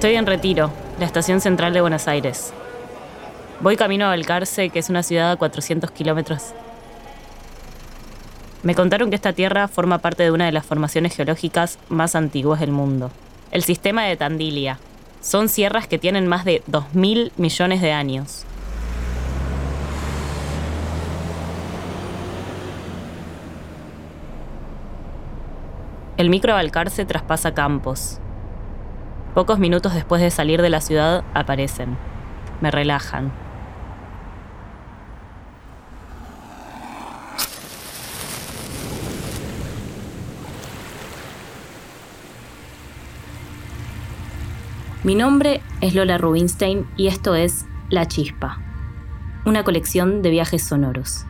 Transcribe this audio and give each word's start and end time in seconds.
Estoy 0.00 0.14
en 0.16 0.26
Retiro, 0.26 0.70
la 0.98 1.06
estación 1.06 1.40
central 1.40 1.72
de 1.72 1.80
Buenos 1.80 2.06
Aires. 2.08 2.52
Voy 3.60 3.76
camino 3.76 4.04
a 4.06 4.08
Balcarce, 4.08 4.68
que 4.68 4.78
es 4.78 4.90
una 4.90 5.02
ciudad 5.02 5.32
a 5.32 5.36
400 5.36 5.90
kilómetros. 5.90 6.52
Me 8.62 8.74
contaron 8.74 9.08
que 9.08 9.16
esta 9.16 9.32
tierra 9.32 9.68
forma 9.68 9.98
parte 9.98 10.22
de 10.22 10.30
una 10.30 10.46
de 10.46 10.52
las 10.52 10.66
formaciones 10.66 11.16
geológicas 11.16 11.78
más 11.88 12.14
antiguas 12.14 12.60
del 12.60 12.72
mundo, 12.72 13.10
el 13.52 13.62
sistema 13.62 14.04
de 14.04 14.16
Tandilia. 14.18 14.78
Son 15.22 15.48
sierras 15.48 15.86
que 15.86 15.98
tienen 15.98 16.26
más 16.26 16.44
de 16.44 16.62
2.000 16.70 17.32
millones 17.36 17.80
de 17.80 17.92
años. 17.92 18.44
El 26.20 26.28
micro 26.28 26.52
Balcarce 26.52 27.06
traspasa 27.06 27.54
campos, 27.54 28.20
Pocos 29.34 29.58
minutos 29.58 29.94
después 29.94 30.20
de 30.20 30.30
salir 30.30 30.60
de 30.60 30.68
la 30.68 30.82
ciudad 30.82 31.24
aparecen. 31.32 31.96
Me 32.60 32.70
relajan. 32.70 33.32
Mi 45.02 45.14
nombre 45.14 45.62
es 45.80 45.94
Lola 45.94 46.18
Rubinstein 46.18 46.86
y 46.98 47.06
esto 47.06 47.34
es 47.34 47.64
La 47.88 48.04
Chispa, 48.04 48.58
una 49.46 49.64
colección 49.64 50.20
de 50.20 50.28
viajes 50.28 50.64
sonoros. 50.64 51.24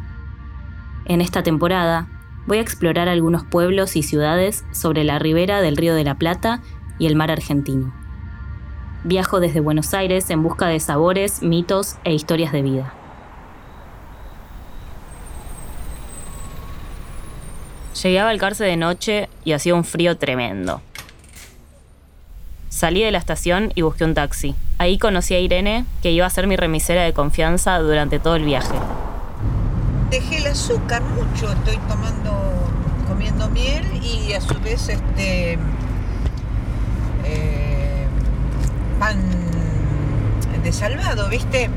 En 1.05 1.21
esta 1.21 1.45
temporada 1.45 2.09
voy 2.47 2.59
a 2.59 2.63
explorar 2.63 3.09
algunos 3.09 3.45
pueblos 3.45 3.97
y 3.97 4.03
ciudades 4.03 4.65
sobre 4.73 5.05
la 5.05 5.19
ribera 5.19 5.61
del 5.61 5.77
Río 5.77 5.95
de 5.95 6.05
la 6.05 6.17
Plata 6.17 6.61
y 6.99 7.07
el 7.07 7.17
mar 7.17 7.31
argentino. 7.31 7.93
Viajo 9.05 9.41
desde 9.41 9.61
Buenos 9.61 9.95
Aires 9.95 10.29
en 10.31 10.43
busca 10.43 10.67
de 10.67 10.79
sabores, 10.79 11.43
mitos 11.43 11.97
e 12.05 12.13
historias 12.13 12.53
de 12.53 12.63
vida. 12.63 12.95
Llegué 18.03 18.21
a 18.21 18.25
Balcarce 18.25 18.65
de 18.65 18.77
noche 18.77 19.29
y 19.45 19.53
hacía 19.53 19.75
un 19.75 19.85
frío 19.85 20.17
tremendo. 20.17 20.81
Salí 22.69 23.03
de 23.03 23.11
la 23.11 23.19
estación 23.19 23.73
y 23.75 23.83
busqué 23.83 24.05
un 24.05 24.15
taxi. 24.15 24.55
Ahí 24.79 24.97
conocí 24.97 25.35
a 25.35 25.41
Irene, 25.41 25.85
que 26.03 26.13
iba 26.13 26.25
a 26.25 26.31
ser 26.31 26.47
mi 26.47 26.57
remisera 26.57 27.03
de 27.03 27.13
confianza 27.13 27.79
durante 27.79 28.19
todo 28.19 28.37
el 28.37 28.45
viaje. 28.45 28.75
Dejé 30.11 30.39
el 30.39 30.47
azúcar 30.49 31.03
mucho, 31.03 31.53
estoy 31.53 31.77
tomando, 31.89 32.33
comiendo 33.07 33.49
miel 33.49 33.85
y 34.03 34.33
a 34.33 34.41
su 34.41 34.59
vez 34.59 34.89
este 34.89 35.57
eh, 37.25 38.09
pan 38.99 39.21
de 40.65 40.73
salvado, 40.73 41.29
¿viste? 41.29 41.71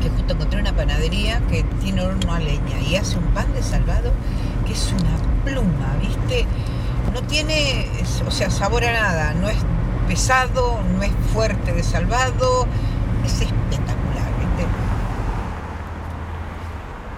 Que 0.00 0.10
justo 0.10 0.32
encontré 0.32 0.60
una 0.60 0.76
panadería 0.76 1.40
que 1.48 1.64
tiene 1.82 2.02
horno 2.02 2.32
a 2.32 2.38
leña 2.38 2.78
y 2.88 2.94
hace 2.94 3.18
un 3.18 3.24
pan 3.34 3.52
de 3.52 3.64
salvado 3.64 4.12
que 4.64 4.72
es 4.72 4.92
una 4.92 5.16
pluma, 5.44 5.96
¿viste? 6.00 6.46
No 7.12 7.20
tiene, 7.24 7.90
o 8.24 8.30
sea, 8.30 8.48
sabor 8.48 8.84
a 8.84 8.92
nada, 8.92 9.34
no 9.34 9.48
es 9.48 9.58
pesado, 10.06 10.78
no 10.96 11.02
es 11.02 11.12
fuerte 11.32 11.72
de 11.72 11.82
salvado, 11.82 12.68
es 13.26 13.40
espectacular, 13.40 14.30
¿viste? 14.38 14.66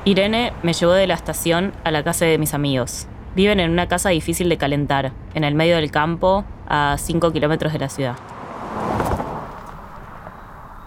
Irene 0.06 0.52
me 0.62 0.72
llevó 0.72 0.92
de 0.92 1.08
la 1.08 1.14
estación 1.14 1.72
a 1.82 1.90
la 1.90 2.04
casa 2.04 2.26
de 2.26 2.38
mis 2.38 2.54
amigos. 2.54 3.08
Viven 3.34 3.58
en 3.58 3.72
una 3.72 3.88
casa 3.88 4.10
difícil 4.10 4.48
de 4.48 4.56
calentar, 4.56 5.10
en 5.34 5.42
el 5.42 5.56
medio 5.56 5.74
del 5.74 5.90
campo, 5.90 6.44
a 6.68 6.94
5 6.96 7.32
kilómetros 7.32 7.72
de 7.72 7.80
la 7.80 7.88
ciudad. 7.88 8.14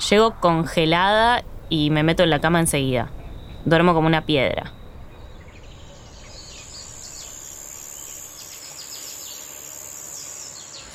Llego 0.10 0.40
congelada 0.40 1.44
y 1.68 1.90
me 1.90 2.02
meto 2.02 2.24
en 2.24 2.30
la 2.30 2.40
cama 2.40 2.62
enseguida. 2.62 3.10
Duermo 3.66 3.94
como 3.94 4.08
una 4.08 4.26
piedra. 4.26 4.72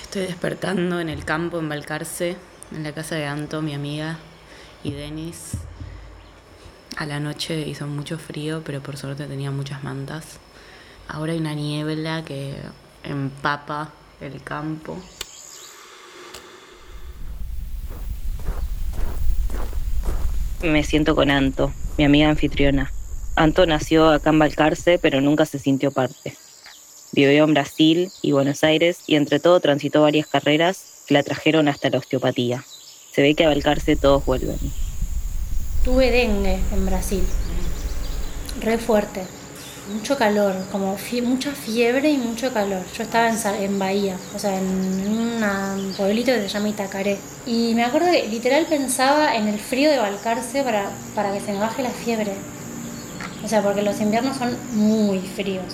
Estoy 0.00 0.22
despertando 0.22 0.98
en 0.98 1.10
el 1.10 1.26
campo, 1.26 1.58
en 1.58 1.68
Balcarce, 1.68 2.38
en 2.74 2.84
la 2.84 2.92
casa 2.92 3.16
de 3.16 3.26
Anto, 3.26 3.60
mi 3.60 3.74
amiga, 3.74 4.16
y 4.82 4.92
Denis. 4.92 5.58
A 6.96 7.06
la 7.06 7.18
noche 7.18 7.68
hizo 7.68 7.88
mucho 7.88 8.18
frío, 8.18 8.62
pero 8.64 8.80
por 8.80 8.96
suerte 8.96 9.26
tenía 9.26 9.50
muchas 9.50 9.82
mantas. 9.82 10.38
Ahora 11.08 11.32
hay 11.32 11.38
una 11.38 11.54
niebla 11.54 12.24
que 12.24 12.54
empapa 13.02 13.92
el 14.20 14.40
campo. 14.42 14.96
Me 20.62 20.84
siento 20.84 21.16
con 21.16 21.30
Anto, 21.30 21.72
mi 21.98 22.04
amiga 22.04 22.28
anfitriona. 22.28 22.92
Anto 23.34 23.66
nació 23.66 24.08
acá 24.10 24.30
en 24.30 24.38
Balcarce, 24.38 24.98
pero 24.98 25.20
nunca 25.20 25.46
se 25.46 25.58
sintió 25.58 25.90
parte. 25.90 26.36
Vivió 27.12 27.44
en 27.44 27.54
Brasil 27.54 28.10
y 28.22 28.32
Buenos 28.32 28.62
Aires 28.62 29.00
y 29.06 29.16
entre 29.16 29.40
todo 29.40 29.58
transitó 29.58 30.02
varias 30.02 30.28
carreras 30.28 31.02
que 31.06 31.14
la 31.14 31.24
trajeron 31.24 31.66
hasta 31.66 31.90
la 31.90 31.98
osteopatía. 31.98 32.64
Se 33.12 33.20
ve 33.20 33.34
que 33.34 33.44
a 33.44 33.48
Balcarce 33.48 33.96
todos 33.96 34.24
vuelven. 34.24 34.58
Tuve 35.84 36.10
dengue 36.10 36.58
en 36.72 36.86
Brasil, 36.86 37.24
re 38.60 38.78
fuerte 38.78 39.22
mucho 39.92 40.16
calor, 40.16 40.54
como 40.72 40.96
mucha 41.22 41.52
fiebre 41.52 42.10
y 42.10 42.16
mucho 42.16 42.52
calor. 42.52 42.82
Yo 42.96 43.02
estaba 43.02 43.28
en, 43.28 43.78
Bahía, 43.78 44.16
o 44.34 44.38
sea, 44.38 44.58
en, 44.58 44.66
un 44.66 45.92
pueblito 45.96 46.32
que 46.32 46.42
se 46.42 46.48
llama 46.48 46.68
Itacaré. 46.68 47.18
Y 47.46 47.74
me 47.74 47.84
acuerdo 47.84 48.10
que 48.10 48.26
literal 48.28 48.66
pensaba 48.66 49.36
en 49.36 49.48
el 49.48 49.58
frío 49.58 49.90
de 49.90 49.98
Balcarce 49.98 50.62
para, 50.62 50.90
para 51.14 51.32
que 51.32 51.40
se 51.40 51.52
me 51.52 51.58
baje 51.58 51.82
la 51.82 51.90
fiebre. 51.90 52.32
O 53.42 53.48
sea, 53.48 53.62
porque 53.62 53.82
los 53.82 54.00
inviernos 54.00 54.36
son 54.36 54.56
muy 54.72 55.20
fríos. 55.20 55.64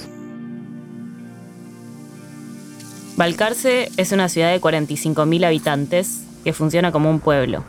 Balcarce 3.16 3.90
es 3.96 4.12
una 4.12 4.28
ciudad 4.28 4.50
de 4.50 4.60
45.000 4.60 5.46
habitantes 5.46 6.22
que 6.42 6.52
funciona 6.52 6.90
como 6.90 7.10
un 7.10 7.20
pueblo. 7.20 7.62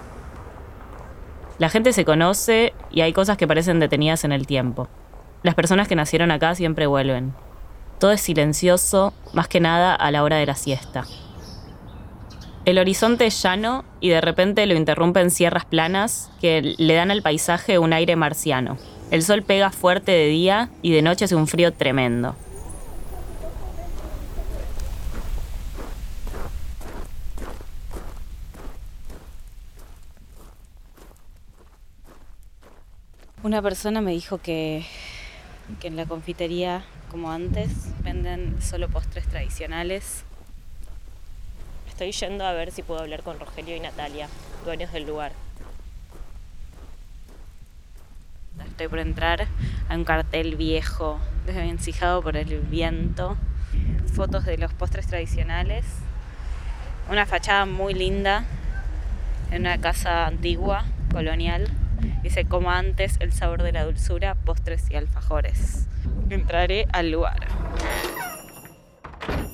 La 1.62 1.70
gente 1.70 1.94
se 1.94 2.06
conoce 2.06 2.74
y 2.90 3.02
hay 3.02 3.14
cosas 3.14 3.38
que 3.38 3.48
parecen 3.48 3.80
detenidas 3.80 4.24
en 4.24 4.32
el 4.32 4.48
tiempo. 4.48 4.88
Las 5.44 5.54
personas 5.54 5.88
que 5.88 5.94
nacieron 5.94 6.32
acá 6.32 6.56
siempre 6.56 6.88
vuelven. 6.88 7.36
Todo 8.00 8.14
es 8.14 8.22
silencioso, 8.22 9.14
más 9.34 9.48
que 9.48 9.60
nada 9.60 9.94
a 9.94 10.10
la 10.10 10.24
hora 10.24 10.38
de 10.38 10.48
la 10.48 10.56
siesta. 10.56 11.06
El 12.66 12.80
horizonte 12.80 13.28
es 13.28 13.40
llano 13.44 13.86
y 14.00 14.10
de 14.10 14.22
repente 14.22 14.66
lo 14.66 14.74
interrumpen 14.74 15.30
sierras 15.30 15.66
planas 15.66 16.32
que 16.42 16.74
le 16.80 16.96
dan 16.96 17.12
al 17.12 17.22
paisaje 17.22 17.78
un 17.78 17.94
aire 17.94 18.16
marciano. 18.16 18.80
El 19.12 19.22
sol 19.22 19.44
pega 19.44 19.70
fuerte 19.70 20.12
de 20.12 20.30
día 20.30 20.72
y 20.82 20.94
de 20.94 21.04
noche 21.04 21.26
hace 21.26 21.36
un 21.36 21.46
frío 21.46 21.72
tremendo. 21.74 22.36
Una 33.44 33.59
persona 33.59 34.02
me 34.02 34.12
dijo 34.12 34.38
que 34.38 34.85
que 35.79 35.88
en 35.88 35.96
la 35.96 36.06
confitería, 36.06 36.84
como 37.09 37.31
antes, 37.31 37.72
venden 38.03 38.62
solo 38.62 38.88
postres 38.88 39.25
tradicionales. 39.28 40.24
Estoy 41.88 42.12
yendo 42.12 42.46
a 42.46 42.53
ver 42.53 42.72
si 42.72 42.84
puedo 42.84 43.00
hablar 43.00 43.24
con 43.24 43.40
Rogelio 43.40 43.75
y 43.75 43.80
Natalia, 43.80 44.28
dueños 44.63 44.91
del 44.91 45.07
lugar. 45.07 45.31
Estoy 48.63 48.88
por 48.89 49.00
entrar 49.00 49.48
a 49.89 49.95
un 49.95 50.04
cartel 50.04 50.56
viejo, 50.56 51.19
desvencijado 51.48 52.21
por 52.21 52.38
el 52.38 52.60
viento. 52.60 53.38
Fotos 54.13 54.45
de 54.45 54.60
los 54.60 54.71
postres 54.74 55.07
tradicionales. 55.07 55.86
Una 57.10 57.25
fachada 57.25 57.66
muy 57.66 57.95
linda 57.95 58.45
en 59.50 59.62
una 59.62 59.80
casa 59.81 60.27
antigua, 60.27 60.86
colonial. 61.12 61.70
Dice, 62.24 62.45
como 62.45 62.71
antes, 62.71 63.18
el 63.19 63.33
sabor 63.33 63.63
de 63.63 63.71
la 63.71 63.83
dulzura, 63.86 64.36
postres 64.36 64.89
y 64.89 64.95
alfajores. 64.95 65.88
Entraré 66.30 66.88
al 66.92 67.12
lugar. 67.12 67.48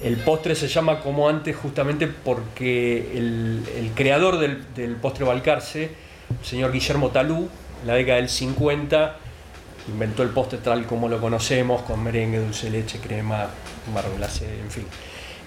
El 0.01 0.17
postre 0.17 0.55
se 0.55 0.67
llama 0.67 0.99
como 0.99 1.27
antes 1.27 1.55
justamente 1.55 2.07
porque 2.07 3.17
el, 3.17 3.91
creador 3.95 4.37
del, 4.37 4.95
postre 4.95 5.25
Balcarce, 5.25 5.91
el 6.39 6.45
señor 6.45 6.71
Guillermo 6.71 7.09
Talú, 7.09 7.49
en 7.81 7.87
la 7.87 7.95
década 7.95 8.17
del 8.17 8.29
50, 8.29 9.17
inventó 9.87 10.23
el 10.23 10.29
postre 10.29 10.59
tal 10.59 10.85
como 10.85 11.09
lo 11.09 11.19
conocemos, 11.19 11.81
con 11.81 12.03
merengue, 12.03 12.39
dulce 12.39 12.69
leche, 12.69 12.99
crema, 12.99 13.47
marrón 13.93 14.13
en 14.21 14.71
fin. 14.71 14.85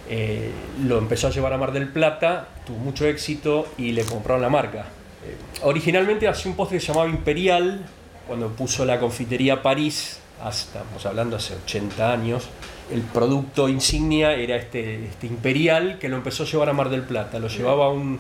Eh, 0.09 0.51
lo 0.83 0.99
empezó 0.99 1.29
a 1.29 1.31
llevar 1.31 1.53
a 1.53 1.59
Mar 1.59 1.73
del 1.73 1.89
Plata, 1.89 2.49
tuvo 2.67 2.79
mucho 2.79 3.07
éxito 3.07 3.69
y 3.79 3.93
le 3.93 4.05
compraron 4.05 4.43
la 4.43 4.49
marca. 4.49 4.87
Eh, 5.25 5.37
originalmente 5.63 6.27
hacía 6.29 6.51
un 6.51 6.57
postre 6.57 6.79
que 6.79 6.81
se 6.81 6.93
llamaba 6.93 7.09
Imperial, 7.11 7.85
cuando 8.27 8.49
puso 8.49 8.85
la 8.85 8.99
confitería 9.01 9.63
París, 9.63 10.19
hasta, 10.43 10.79
estamos 10.81 11.05
hablando 11.07 11.37
hace 11.37 11.55
80 11.65 12.13
años, 12.13 12.49
el 12.93 13.03
producto 13.03 13.69
insignia 13.69 14.33
era 14.33 14.57
este, 14.57 15.05
este 15.07 15.27
imperial 15.27 15.99
que 15.99 16.09
lo 16.09 16.17
empezó 16.17 16.43
a 16.45 16.47
llevar 16.47 16.69
a 16.71 16.73
Mar 16.73 16.89
del 16.89 17.03
Plata. 17.03 17.39
Lo 17.39 17.49
llevaba 17.49 17.87
a 17.87 17.89
un, 17.91 18.19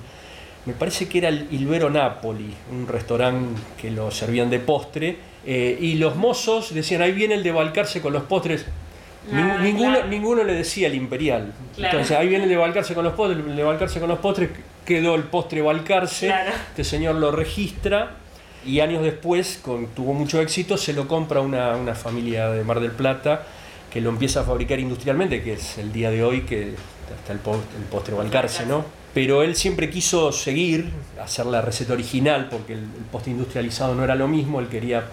me 0.66 0.72
parece 0.74 1.08
que 1.08 1.18
era 1.18 1.28
el 1.28 1.48
Ilvero 1.50 1.90
Napoli, 1.90 2.54
un 2.70 2.86
restaurante 2.86 3.60
que 3.80 3.90
lo 3.90 4.10
servían 4.10 4.50
de 4.50 4.60
postre. 4.60 5.16
eh, 5.46 5.78
y 5.80 5.94
los 5.94 6.16
mozos 6.16 6.74
decían, 6.74 7.00
ahí 7.02 7.12
viene 7.12 7.34
el 7.34 7.42
de 7.42 7.50
Balcarce 7.52 8.00
con 8.02 8.12
los 8.12 8.24
postres. 8.24 8.66
Ning- 9.32 9.60
ninguno, 9.62 9.92
claro. 9.94 10.08
ninguno 10.08 10.44
le 10.44 10.52
decía 10.54 10.86
el 10.88 10.94
imperial. 10.94 11.52
Claro. 11.76 11.92
Entonces 11.98 12.16
ahí 12.16 12.28
viene 12.28 12.44
el 12.44 12.50
de 12.50 12.56
Balcarce 12.56 12.94
con 12.94 13.04
los 13.04 13.14
postres, 13.14 13.44
el 13.44 13.56
de 13.56 13.62
Balcarce 13.64 13.98
con 14.00 14.08
los 14.08 14.18
postres, 14.18 14.50
quedó 14.84 15.14
el 15.14 15.24
postre 15.24 15.62
Balcarce. 15.62 16.26
Claro. 16.26 16.50
Este 16.70 16.84
señor 16.84 17.16
lo 17.16 17.30
registra 17.32 18.12
y 18.66 18.80
años 18.80 19.02
después, 19.02 19.58
con, 19.62 19.86
tuvo 19.88 20.12
mucho 20.12 20.40
éxito, 20.40 20.76
se 20.76 20.92
lo 20.92 21.08
compra 21.08 21.40
una, 21.40 21.76
una 21.76 21.94
familia 21.94 22.50
de 22.50 22.62
Mar 22.64 22.80
del 22.80 22.90
Plata 22.92 23.42
que 23.92 24.00
lo 24.00 24.10
empieza 24.10 24.40
a 24.40 24.44
fabricar 24.44 24.78
industrialmente, 24.78 25.42
que 25.42 25.54
es 25.54 25.78
el 25.78 25.92
día 25.92 26.10
de 26.10 26.22
hoy 26.22 26.42
que 26.42 26.74
está 27.18 27.32
el, 27.32 27.38
po- 27.40 27.54
el 27.54 27.84
postre 27.90 28.14
Balcarce, 28.14 28.64
¿no? 28.66 28.84
Pero 29.12 29.42
él 29.42 29.56
siempre 29.56 29.90
quiso 29.90 30.30
seguir, 30.30 30.90
hacer 31.20 31.46
la 31.46 31.60
receta 31.60 31.94
original, 31.94 32.46
porque 32.48 32.74
el, 32.74 32.78
el 32.80 33.04
postre 33.10 33.32
industrializado 33.32 33.94
no 33.96 34.04
era 34.04 34.14
lo 34.14 34.28
mismo, 34.28 34.60
él 34.60 34.68
quería 34.68 35.04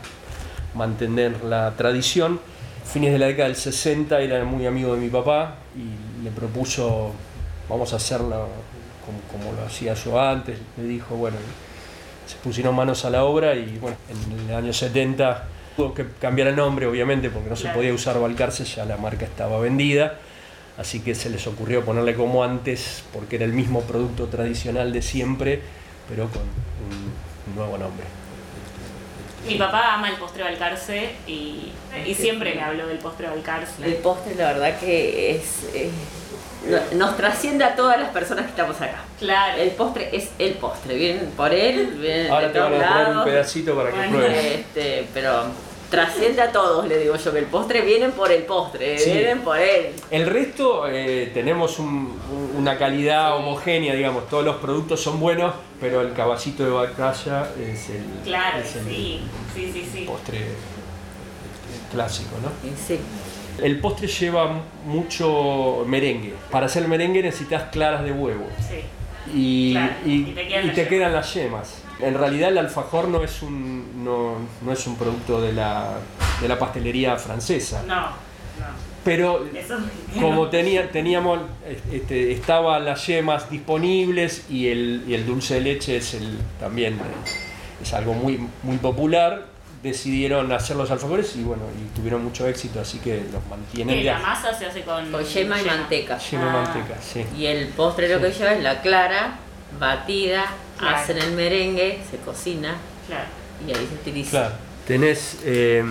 mantener 0.76 1.44
la 1.44 1.74
tradición. 1.76 2.40
Fines 2.86 3.12
de 3.12 3.20
la 3.20 3.26
década 3.28 3.48
del 3.48 3.58
60 3.58 4.20
era 4.22 4.44
muy 4.46 4.66
amigo 4.68 4.94
de 4.94 5.02
mi 5.02 5.10
papá 5.10 5.56
y 5.76 6.24
le 6.24 6.30
propuso, 6.32 7.12
vamos 7.68 7.92
a 7.94 7.96
hacerlo 7.96 8.48
como, 9.08 9.20
como 9.44 9.58
lo 9.60 9.66
hacía 9.66 9.96
yo 9.96 10.20
antes. 10.22 10.60
Le 10.78 10.84
dijo, 10.84 11.16
bueno, 11.16 11.38
se 12.28 12.36
pusieron 12.38 12.76
manos 12.76 13.06
a 13.06 13.10
la 13.10 13.24
obra 13.24 13.56
y 13.56 13.78
bueno, 13.80 13.98
en 14.10 14.50
el 14.50 14.56
año 14.56 14.74
70 14.74 15.46
tuvo 15.76 15.94
que 15.94 16.06
cambiar 16.22 16.50
el 16.50 16.56
nombre, 16.56 16.86
obviamente, 16.86 17.30
porque 17.30 17.50
no 17.50 17.56
se 17.56 17.70
podía 17.70 17.94
usar 17.94 18.20
Balcarce, 18.20 18.66
ya 18.66 18.86
la 18.86 18.98
marca 18.98 19.26
estaba 19.26 19.60
vendida. 19.60 20.20
Así 20.78 21.00
que 21.00 21.16
se 21.16 21.30
les 21.32 21.48
ocurrió 21.48 21.84
ponerle 21.84 22.14
como 22.14 22.44
antes, 22.44 23.04
porque 23.12 23.38
era 23.38 23.46
el 23.46 23.54
mismo 23.54 23.82
producto 23.82 24.28
tradicional 24.28 24.94
de 24.94 25.02
siempre, 25.02 25.62
pero 26.08 26.28
con 26.30 26.42
un 26.44 27.56
nuevo 27.56 27.78
nombre. 27.80 28.06
Mi 29.48 29.56
papá 29.56 29.94
ama 29.94 30.10
el 30.10 30.18
postre 30.18 30.44
Balcarce 30.44 31.12
y, 31.26 31.72
y 32.06 32.14
siempre 32.14 32.54
me 32.54 32.62
habló 32.62 32.86
del 32.86 32.98
postre 32.98 33.28
El 33.28 33.34
Balcarce. 33.34 33.92
postre, 34.04 34.36
la 34.36 34.54
verdad 34.54 34.78
que 34.80 35.32
es. 35.32 35.70
eh, 35.74 35.90
nos 36.96 37.16
trasciende 37.18 37.64
a 37.64 37.76
todas 37.76 38.00
las 38.00 38.10
personas 38.10 38.46
que 38.46 38.50
estamos 38.52 38.76
acá. 38.82 39.04
Claro. 39.20 39.62
El 39.62 39.70
postre 39.72 40.10
es 40.12 40.30
el 40.40 40.54
postre, 40.56 40.96
vienen 40.96 41.32
por 41.38 41.54
él, 41.54 41.98
vienen 42.00 42.32
Ahora 42.32 42.48
de 42.48 42.54
te 42.54 42.60
van 42.60 42.72
todos 42.72 42.84
a 42.84 42.88
poner 42.90 43.08
un 43.08 43.14
lados. 43.14 43.26
pedacito 43.30 43.76
para 43.76 43.90
que 43.92 43.96
Bueno. 43.98 44.12
pruebes. 44.18 44.46
Este, 44.46 45.08
pero 45.14 45.44
trasciende 45.90 46.42
a 46.42 46.52
todos, 46.52 46.86
le 46.86 46.98
digo 47.00 47.16
yo, 47.16 47.32
que 47.32 47.40
el 47.40 47.46
postre 47.46 47.80
vienen 47.82 48.12
por 48.12 48.30
el 48.32 48.44
postre, 48.44 48.98
Sí. 49.00 49.12
vienen 49.12 49.40
por 49.40 49.58
él. 49.58 49.92
El 50.12 50.26
resto 50.26 50.86
eh, 50.90 51.32
tenemos 51.34 51.80
un- 51.80 52.20
un- 52.30 52.52
una 52.58 52.78
calidad 52.78 53.38
homogénea, 53.38 53.94
digamos, 53.96 54.28
todos 54.28 54.44
los 54.44 54.58
productos 54.58 55.02
son 55.02 55.20
buenos, 55.22 55.54
pero 55.80 56.02
el 56.02 56.12
caballito 56.12 56.66
de 56.66 56.72
Bacalla 56.72 57.48
es 57.58 57.90
el, 57.92 58.04
Claro, 58.26 58.58
es 58.60 58.76
el 58.76 58.84
sí. 58.86 59.22
Sí, 59.56 59.72
sí, 59.72 59.90
sí. 59.94 60.04
postre 60.06 60.40
este, 60.40 61.92
clásico, 61.94 62.32
¿no? 62.44 62.50
Sí. 62.86 63.00
El 63.62 63.80
postre 63.80 64.08
lleva 64.08 64.62
mucho 64.86 65.84
merengue. 65.88 66.34
Para 66.52 66.68
hacer 66.68 66.84
el 66.84 66.90
merengue 66.90 67.22
necesitas 67.24 67.64
claras 67.72 68.04
de 68.04 68.12
huevo 68.12 68.46
Sí. 68.60 68.82
y, 69.34 69.72
Claro, 69.74 69.94
y- 70.06 70.12
y 70.12 70.24
te 70.34 70.48
quedan 70.48 70.64
y 70.64 70.68
las 70.68 70.76
te 70.76 70.82
yemas. 70.82 70.90
quedan 70.90 71.14
las 71.14 71.34
yemas. 71.34 71.82
En 72.00 72.14
realidad 72.14 72.50
el 72.50 72.58
alfajor 72.60 73.08
no 73.08 73.24
es 73.24 73.42
un, 73.42 74.04
no, 74.04 74.36
no 74.64 74.72
es 74.72 74.86
un 74.86 74.96
producto 74.96 75.42
de 75.42 75.54
la, 75.54 75.96
de 76.42 76.48
la 76.48 76.60
pastelería 76.60 77.16
francesa, 77.18 77.84
No, 77.88 77.96
no. 78.02 78.12
pero 79.04 79.48
Eso 79.56 79.78
como 80.22 80.48
tenía, 80.50 80.92
teníamos, 80.92 81.40
este, 81.92 82.32
estaban 82.32 82.86
las 82.86 83.08
yemas 83.08 83.50
disponibles 83.50 84.46
y 84.50 84.68
el, 84.68 85.04
y 85.08 85.16
el 85.16 85.26
dulce 85.26 85.56
de 85.56 85.62
leche 85.62 85.98
es 85.98 86.14
el, 86.14 86.38
también 86.60 87.00
es 87.82 87.94
algo 87.96 88.14
muy, 88.14 88.40
muy 88.62 88.78
popular, 88.78 89.46
decidieron 89.88 90.52
hacer 90.52 90.76
los 90.78 90.90
alfajores 90.92 91.36
y 91.36 91.44
bueno, 91.44 91.64
y 91.78 91.96
tuvieron 91.96 92.24
mucho 92.24 92.48
éxito, 92.48 92.80
así 92.80 93.00
que 93.00 93.24
los 93.32 93.46
mantienen. 93.50 93.98
de 93.98 94.04
la 94.04 94.18
a- 94.18 94.22
masa 94.22 94.54
se 94.58 94.66
hace 94.66 94.82
con, 94.84 95.12
Con 95.12 95.24
yema 95.24 95.62
y 95.62 95.66
manteca. 95.66 96.18
Yema 96.18 96.44
y 96.44 96.48
Ah. 96.50 96.52
manteca, 96.74 97.02
sí. 97.02 97.26
Y 97.38 97.46
el 97.46 97.68
postre 97.70 98.08
lo 98.10 98.22
que 98.22 98.32
lleva 98.32 98.54
es 98.54 98.64
la 98.64 98.82
clara, 98.82 99.40
batida, 99.80 100.46
Claro. 100.78 100.98
hacen 100.98 101.18
el 101.18 101.32
merengue, 101.34 102.00
se 102.10 102.18
cocina 102.18 102.76
Claro. 103.08 103.26
y 103.68 103.72
ahí 103.72 103.88
se 103.88 103.96
utiliza. 103.96 104.30
Claro. 104.32 104.56
Tenés 104.88 105.38
eh, 105.44 105.84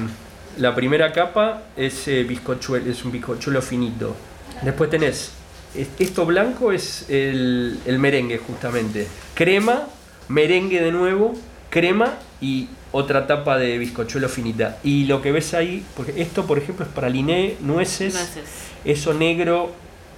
la 0.59 0.75
primera 0.75 1.13
capa, 1.13 1.63
es, 1.77 2.09
eh, 2.09 2.25
bizcochuelo, 2.25 2.91
es 2.91 3.05
un 3.05 3.13
bizcochuelo 3.13 3.61
finito. 3.61 4.17
Después 4.63 4.89
tenés, 4.91 5.33
es- 5.75 5.89
esto 5.99 6.25
blanco 6.25 6.73
es 6.73 7.05
el, 7.11 7.79
el 7.85 7.99
merengue 7.99 8.39
justamente. 8.39 9.07
Crema, 9.35 9.83
merengue 10.29 10.81
de 10.81 10.93
nuevo, 10.93 11.35
crema 11.69 12.15
y 12.41 12.69
otra 12.97 13.27
tapa 13.27 13.57
de 13.59 13.79
bizcochuelo 13.79 14.29
finita. 14.29 14.79
Y 14.85 15.05
lo 15.05 15.21
que 15.23 15.33
ves 15.33 15.55
ahí, 15.55 15.85
porque 15.97 16.21
esto 16.21 16.47
por 16.47 16.59
ejemplo 16.59 16.85
es 16.87 16.93
praliné, 16.93 17.57
nueces, 17.61 18.15
Nueces. 18.15 18.45
eso 18.85 19.15
negro 19.15 19.73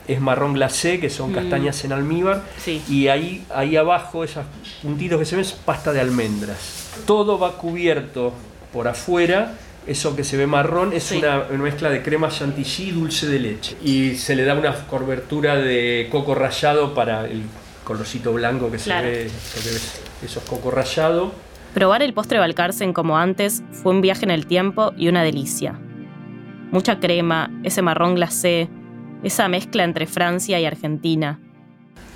es 0.07 0.21
marrón 0.21 0.55
glacé, 0.55 1.01
que 1.01 1.11
son 1.11 1.33
Mm. 1.33 1.35
castañas 1.35 1.85
en 1.85 1.93
almíbar. 1.93 2.43
Sí. 2.65 2.83
Y 2.89 3.09
ahí, 3.09 3.45
ahí 3.55 3.77
abajo, 3.77 4.25
esos 4.25 4.45
puntitos 4.83 5.19
que 5.19 5.25
se 5.27 5.37
ven, 5.37 5.45
es 5.45 5.53
pasta 5.53 5.93
de 5.93 6.01
almendras. 6.01 6.89
Todo 7.07 7.39
va 7.39 7.59
cubierto 7.59 8.33
por 8.73 8.89
afuera. 8.89 9.55
Eso 9.87 10.15
que 10.17 10.23
se 10.25 10.37
ve 10.37 10.47
marrón 10.47 10.93
es 10.93 11.03
Sí. 11.05 11.17
una 11.19 11.45
mezcla 11.63 11.89
de 11.91 12.03
crema 12.03 12.29
chantilly 12.31 12.89
y 12.89 12.91
dulce 12.93 13.27
de 13.27 13.39
leche. 13.39 13.77
Y 13.83 14.17
se 14.17 14.35
le 14.37 14.45
da 14.45 14.55
una 14.55 14.75
cobertura 14.87 15.57
de 15.57 16.09
coco 16.11 16.35
rallado 16.35 16.95
para 16.95 17.25
el 17.27 17.43
colorcito 17.85 18.33
blanco 18.35 18.71
que 18.71 18.77
Claro. 18.79 19.07
se 19.07 19.11
ve. 19.13 19.25
lo 19.25 19.63
que 19.63 19.69
ves, 19.71 20.01
Eso 20.25 20.41
es 20.41 20.45
coco 20.47 20.71
rallado. 20.71 21.33
Probar 21.75 22.03
el 22.03 22.13
postre 22.15 22.39
Balcarcen 22.39 22.93
como 22.93 23.19
antes 23.19 23.63
fue 23.73 23.93
un 23.93 24.01
viaje 24.01 24.25
en 24.25 24.31
el 24.31 24.47
tiempo 24.47 24.93
y 24.97 25.09
una 25.09 25.23
delicia. 25.23 25.79
Mucha 26.71 26.99
crema, 26.99 27.51
ese 27.63 27.83
marrón 27.83 28.15
glacé, 28.15 28.69
esa 29.23 29.49
mezcla 29.49 29.85
entre 29.85 30.07
Francia 30.07 30.59
y 30.61 30.65
Argentina. 30.65 31.39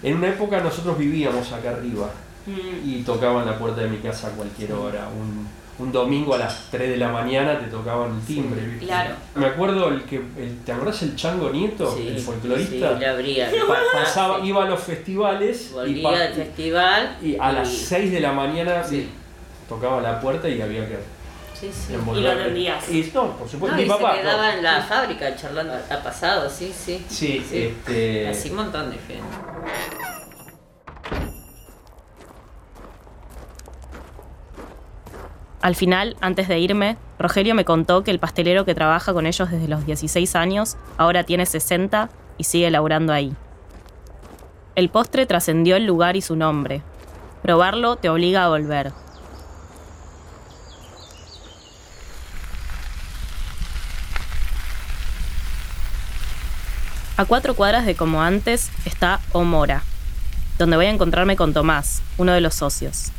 En 0.03 0.17
una 0.17 0.29
época 0.29 0.61
nosotros 0.61 0.99
vivíamos 0.99 1.53
acá 1.53 1.71
arriba 1.71 2.11
Mm. 2.45 2.89
y 2.91 3.03
tocaban 3.05 3.47
la 3.47 3.57
puerta 3.57 3.83
de 3.83 3.89
mi 3.89 3.99
casa 3.99 4.27
a 4.27 4.31
cualquier 4.33 4.73
hora. 4.73 5.07
Un, 5.17 5.47
un 5.79 5.93
domingo 5.93 6.35
a 6.35 6.39
las 6.39 6.67
3 6.73 6.89
de 6.91 6.97
la 6.97 7.07
mañana 7.13 7.57
te 7.61 7.67
tocaban 7.67 8.17
el 8.17 8.21
timbre. 8.23 8.61
¿viste? 8.67 8.87
claro. 8.87 9.15
Me 9.37 9.47
acuerdo 9.47 9.91
el 9.91 10.03
que. 10.03 10.17
El, 10.17 10.59
¿Te 10.67 10.73
acordás 10.73 11.01
el 11.05 11.15
Chango 11.15 11.51
Nieto? 11.51 11.95
Sí, 11.97 12.09
el 12.09 12.19
Sí, 12.19 12.25
folclorista. 12.25 12.99
le 12.99 13.07
abría. 13.07 13.49
Pa- 13.69 13.79
pasaba, 14.01 14.41
iba 14.45 14.65
a 14.65 14.69
los 14.69 14.81
festivales 14.81 15.69
y, 15.71 15.73
Volvía 15.73 16.03
pa- 16.11 16.19
del 16.19 16.33
festival. 16.33 17.17
y 17.23 17.37
a 17.39 17.53
las 17.53 17.69
6 17.73 18.11
de 18.11 18.19
la 18.21 18.33
mañana 18.33 18.83
Sí. 18.83 19.09
Tocaba 19.75 20.01
la 20.01 20.21
puerta 20.21 20.49
y 20.49 20.61
había 20.61 20.87
que 20.89 20.99
Sí, 21.55 21.71
sí. 21.73 21.93
Y 21.95 22.21
lo 22.21 22.31
atendías. 22.33 22.89
Y 22.91 23.09
no, 23.15 23.37
por 23.37 23.49
supuesto, 23.49 23.77
No, 23.77 23.83
mi 23.83 23.87
y 23.87 23.89
papá. 23.89 24.15
se 24.17 24.21
quedaba 24.21 24.47
no. 24.51 24.53
en 24.59 24.63
la 24.65 24.83
fábrica 24.83 25.37
charlando, 25.37 25.75
ha 25.91 26.03
pasado, 26.03 26.51
sí, 26.51 26.73
sí. 26.77 27.05
Sí, 27.09 27.47
este. 27.53 28.27
Así 28.29 28.51
un 28.51 28.57
montón 28.57 28.91
de 28.91 28.97
gente. 28.99 29.23
Al 35.61 35.77
final, 35.77 36.17
antes 36.21 36.49
de 36.49 36.59
irme, 36.59 36.97
Rogelio 37.19 37.55
me 37.55 37.65
contó 37.65 38.03
que 38.03 38.11
el 38.11 38.19
pastelero 38.19 38.65
que 38.65 38.75
trabaja 38.75 39.13
con 39.13 39.27
ellos 39.27 39.49
desde 39.51 39.69
los 39.69 39.87
16 39.87 40.35
años 40.35 40.77
ahora 40.99 41.23
tiene 41.23 41.47
60 41.47 42.09
y 42.37 42.45
sigue 42.45 42.71
laburando 42.71 43.13
ahí. 43.13 43.33
El 44.75 44.89
postre 44.89 45.27
trascendió 45.27 45.77
el 45.77 45.87
lugar 45.87 46.17
y 46.17 46.23
su 46.23 46.35
nombre. 46.35 46.83
Probarlo 47.43 47.97
te 47.97 48.09
obliga 48.09 48.45
a 48.45 48.49
volver. 48.49 48.93
A 57.23 57.25
cuatro 57.25 57.55
cuadras 57.55 57.87
de 57.87 57.95
como 57.95 58.21
antes 58.21 58.69
está 58.85 59.21
Omora, 59.31 59.85
donde 60.59 60.75
voy 60.75 60.87
a 60.87 60.91
encontrarme 60.91 61.37
con 61.37 61.55
Tomás, 61.55 62.03
uno 62.19 62.33
de 62.33 62.41
los 62.41 62.53
socios. 62.53 63.13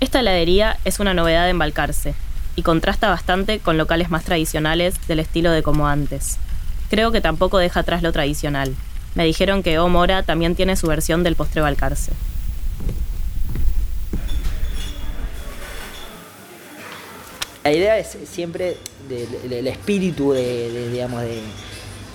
Esta 0.00 0.20
heladería 0.20 0.78
es 0.86 1.00
una 1.00 1.12
novedad 1.12 1.50
en 1.50 1.58
Balcarce 1.58 2.14
y 2.56 2.62
contrasta 2.62 3.10
bastante 3.10 3.58
con 3.58 3.76
locales 3.76 4.08
más 4.08 4.24
tradicionales 4.24 4.94
del 5.06 5.20
estilo 5.20 5.50
de 5.50 5.62
como 5.62 5.86
antes. 5.86 6.38
Creo 6.88 7.12
que 7.12 7.20
tampoco 7.20 7.58
deja 7.58 7.80
atrás 7.80 8.02
lo 8.02 8.10
tradicional. 8.10 8.74
Me 9.14 9.26
dijeron 9.26 9.62
que 9.62 9.78
O 9.78 9.90
Mora 9.90 10.22
también 10.22 10.54
tiene 10.54 10.74
su 10.74 10.86
versión 10.86 11.22
del 11.22 11.36
postre 11.36 11.60
Balcarce. 11.60 12.12
La 17.64 17.72
idea 17.72 17.98
es 17.98 18.16
siempre 18.24 18.78
del 19.10 19.66
espíritu 19.66 20.32
de, 20.32 20.88
digamos, 20.90 21.20
de, 21.20 21.42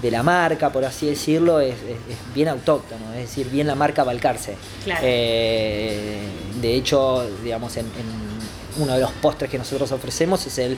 de 0.01 0.12
la 0.12 0.22
marca, 0.24 0.72
por 0.72 0.86
así 0.86 1.08
decirlo, 1.08 1.60
es, 1.60 1.74
es- 1.75 2.13
es 2.13 2.34
bien 2.36 2.48
autóctono, 2.50 3.13
es 3.13 3.22
decir, 3.30 3.50
bien 3.50 3.66
la 3.68 3.75
marca 3.75 4.04
Balcarce. 4.04 4.56
Claro. 4.84 5.01
Eh, 5.04 6.20
de 6.62 6.74
hecho, 6.75 7.27
digamos, 7.44 7.75
en, 7.77 7.86
en 7.86 8.82
uno 8.84 8.94
de 8.94 9.00
los 9.01 9.12
postres 9.13 9.50
que 9.50 9.58
nosotros 9.58 9.92
ofrecemos 9.92 10.46
es, 10.46 10.58
el, 10.60 10.77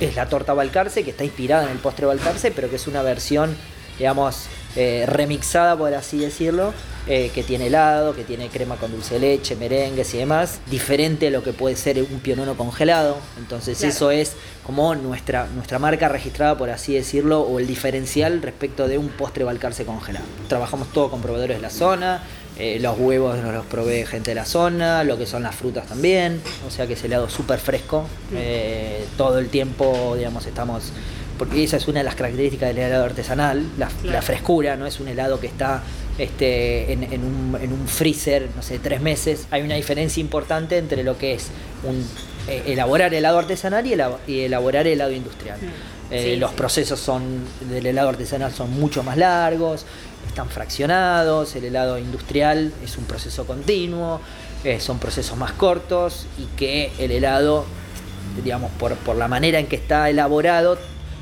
es 0.00 0.14
la 0.16 0.28
torta 0.28 0.52
Balcarce, 0.54 1.02
que 1.04 1.10
está 1.10 1.24
inspirada 1.24 1.64
en 1.64 1.70
el 1.70 1.78
postre 1.78 2.06
Balcarce, 2.06 2.50
pero 2.50 2.68
que 2.68 2.76
es 2.76 2.86
una 2.86 3.02
versión, 3.02 3.56
digamos, 3.98 4.44
eh, 4.76 5.04
remixada, 5.08 5.76
por 5.76 5.92
así 5.94 6.18
decirlo, 6.18 6.74
eh, 7.08 7.30
que 7.34 7.42
tiene 7.42 7.68
helado, 7.68 8.14
que 8.14 8.22
tiene 8.24 8.48
crema 8.48 8.76
con 8.76 8.90
dulce 8.92 9.14
de 9.14 9.20
leche, 9.20 9.56
merengues 9.56 10.12
y 10.14 10.18
demás, 10.18 10.60
diferente 10.70 11.28
a 11.28 11.30
lo 11.30 11.42
que 11.42 11.52
puede 11.52 11.74
ser 11.76 12.02
un 12.02 12.20
pionono 12.20 12.56
congelado. 12.56 13.16
Entonces 13.38 13.78
Claro. 13.78 13.92
eso 13.94 14.10
es 14.10 14.32
como 14.64 14.94
nuestra, 14.94 15.46
nuestra 15.54 15.78
marca 15.78 16.08
registrada, 16.08 16.56
por 16.58 16.68
así 16.70 16.94
decirlo, 16.94 17.40
o 17.40 17.58
el 17.58 17.66
diferencial 17.66 18.42
respecto 18.42 18.86
de 18.88 18.98
un 18.98 19.08
postre 19.08 19.44
Balcarce 19.44 19.84
congelado. 19.86 20.26
Trabajamos 20.48 20.92
todo 20.92 21.10
con 21.10 21.22
proveedores 21.22 21.56
de 21.56 21.62
la 21.62 21.70
zona, 21.70 22.22
eh, 22.58 22.78
los 22.80 22.98
huevos 22.98 23.38
nos 23.38 23.54
los 23.54 23.64
provee 23.66 24.04
gente 24.04 24.32
de 24.32 24.34
la 24.34 24.44
zona, 24.44 25.04
lo 25.04 25.16
que 25.16 25.26
son 25.26 25.42
las 25.44 25.54
frutas 25.54 25.86
también, 25.86 26.40
o 26.66 26.70
sea 26.70 26.86
que 26.86 26.94
es 26.94 27.04
helado 27.04 27.28
súper 27.30 27.60
fresco, 27.60 28.04
eh, 28.34 29.04
todo 29.16 29.38
el 29.38 29.48
tiempo, 29.48 30.14
digamos, 30.16 30.44
estamos... 30.46 30.92
Porque 31.38 31.62
esa 31.62 31.76
es 31.76 31.86
una 31.86 32.00
de 32.00 32.04
las 32.04 32.16
características 32.16 32.70
del 32.74 32.78
helado 32.78 33.04
artesanal, 33.04 33.64
la, 33.78 33.86
Claro. 33.86 34.10
la 34.12 34.22
frescura, 34.22 34.76
no 34.76 34.86
es 34.86 34.98
un 34.98 35.06
helado 35.06 35.38
que 35.38 35.46
está 35.46 35.82
este, 36.18 36.92
en, 36.92 37.04
en 37.04 37.24
un, 37.24 37.58
en 37.60 37.72
un 37.72 37.86
freezer, 37.88 38.48
no 38.56 38.62
sé, 38.62 38.78
tres 38.78 39.00
meses. 39.00 39.46
Hay 39.50 39.62
una 39.62 39.76
diferencia 39.76 40.20
importante 40.20 40.76
entre 40.78 41.04
lo 41.04 41.16
que 41.16 41.34
es 41.34 41.48
un, 41.84 42.04
eh, 42.48 42.64
elaborar 42.66 43.14
helado 43.14 43.38
artesanal 43.38 43.86
y, 43.86 43.90
elab- 43.92 44.18
y 44.26 44.40
elaborar 44.40 44.86
helado 44.86 45.12
industrial. 45.12 45.58
Eh, 46.10 46.22
Sí, 46.34 46.36
los 46.36 46.50
sí. 46.50 46.56
procesos 46.56 46.98
son 47.00 47.22
del 47.70 47.84
helado 47.86 48.08
artesanal 48.08 48.50
son 48.52 48.70
mucho 48.70 49.02
más 49.02 49.16
largos, 49.18 49.84
están 50.26 50.48
fraccionados, 50.48 51.54
el 51.54 51.64
helado 51.66 51.98
industrial 51.98 52.72
es 52.82 52.96
un 52.96 53.04
proceso 53.04 53.46
continuo, 53.46 54.20
eh, 54.64 54.80
son 54.80 54.98
procesos 54.98 55.36
más 55.36 55.52
cortos 55.52 56.26
y 56.38 56.44
que 56.56 56.90
el 56.98 57.10
helado, 57.12 57.66
digamos, 58.42 58.70
por, 58.78 58.94
por 58.96 59.16
la 59.16 59.28
manera 59.28 59.58
en 59.58 59.66
que 59.66 59.76
está 59.76 60.08
elaborado, 60.08 60.78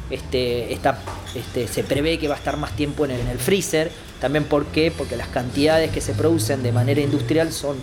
este, 0.08 0.72
está, 0.72 0.98
este, 1.34 1.66
se 1.66 1.82
prevé 1.82 2.18
que 2.20 2.28
va 2.28 2.34
a 2.36 2.38
estar 2.38 2.56
más 2.56 2.76
tiempo 2.76 3.04
en 3.04 3.10
el, 3.10 3.20
en 3.20 3.28
el 3.28 3.38
freezer. 3.38 3.90
También 4.20 4.44
¿por 4.44 4.66
qué? 4.66 4.92
porque 4.96 5.16
las 5.16 5.28
cantidades 5.28 5.90
que 5.90 6.00
se 6.00 6.12
producen 6.12 6.62
de 6.62 6.72
manera 6.72 7.00
industrial 7.00 7.52
son 7.52 7.76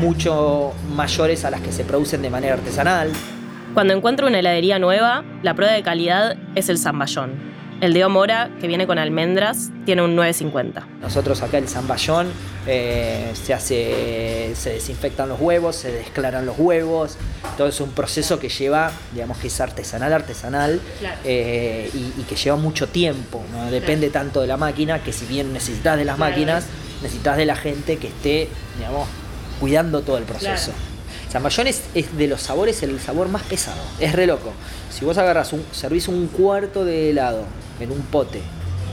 mucho 0.00 0.72
mayores 0.94 1.44
a 1.44 1.50
las 1.50 1.60
que 1.60 1.72
se 1.72 1.84
producen 1.84 2.22
de 2.22 2.30
manera 2.30 2.54
artesanal. 2.54 3.10
Cuando 3.72 3.92
encuentro 3.94 4.26
una 4.28 4.38
heladería 4.38 4.78
nueva, 4.78 5.24
la 5.42 5.54
prueba 5.54 5.72
de 5.72 5.82
calidad 5.82 6.36
es 6.54 6.68
el 6.68 6.78
zamballón. 6.78 7.53
El 7.84 7.92
de 7.92 8.02
Omora, 8.02 8.48
que 8.62 8.66
viene 8.66 8.86
con 8.86 8.98
almendras, 8.98 9.68
tiene 9.84 10.00
un 10.00 10.16
9.50. 10.16 10.86
Nosotros 11.02 11.42
acá 11.42 11.58
el 11.58 11.68
zamballón 11.68 12.28
eh, 12.66 13.30
se 13.34 13.52
hace, 13.52 14.52
se 14.56 14.70
desinfectan 14.70 15.28
los 15.28 15.38
huevos, 15.38 15.76
se 15.76 15.92
desclaran 15.92 16.46
los 16.46 16.58
huevos, 16.58 17.18
todo 17.58 17.68
es 17.68 17.78
un 17.82 17.90
proceso 17.90 18.38
que 18.40 18.48
lleva, 18.48 18.90
digamos 19.12 19.36
que 19.36 19.48
es 19.48 19.60
artesanal, 19.60 20.14
artesanal, 20.14 20.80
Claro. 20.98 21.16
eh, 21.24 21.90
y, 21.92 22.22
y 22.22 22.24
que 22.26 22.36
lleva 22.36 22.56
mucho 22.56 22.88
tiempo, 22.88 23.42
no 23.52 23.70
depende 23.70 24.08
tanto 24.08 24.40
de 24.40 24.46
la 24.46 24.56
máquina, 24.56 25.02
que 25.02 25.12
si 25.12 25.26
bien 25.26 25.52
necesitas 25.52 25.98
de 25.98 26.06
las 26.06 26.16
Claro. 26.16 26.30
máquinas, 26.30 26.64
necesitas 27.02 27.36
de 27.36 27.44
la 27.44 27.54
gente 27.56 27.98
que 27.98 28.06
esté, 28.06 28.48
digamos, 28.78 29.06
cuidando 29.60 30.00
todo 30.00 30.16
el 30.16 30.24
proceso. 30.24 30.72
Zamballón 31.30 31.66
es, 31.66 31.82
es 31.94 32.16
de 32.16 32.28
los 32.28 32.40
sabores 32.40 32.82
el 32.82 32.98
sabor 32.98 33.28
más 33.28 33.42
pesado, 33.42 33.82
es 34.00 34.12
re 34.14 34.26
loco. 34.26 34.54
Si 34.90 35.04
vos 35.04 35.18
agarras 35.18 35.52
un, 35.52 35.62
servís 35.72 36.08
un 36.08 36.28
cuarto 36.28 36.86
de 36.86 37.10
helado 37.10 37.44
en 37.80 37.90
un 37.92 38.00
pote 38.02 38.40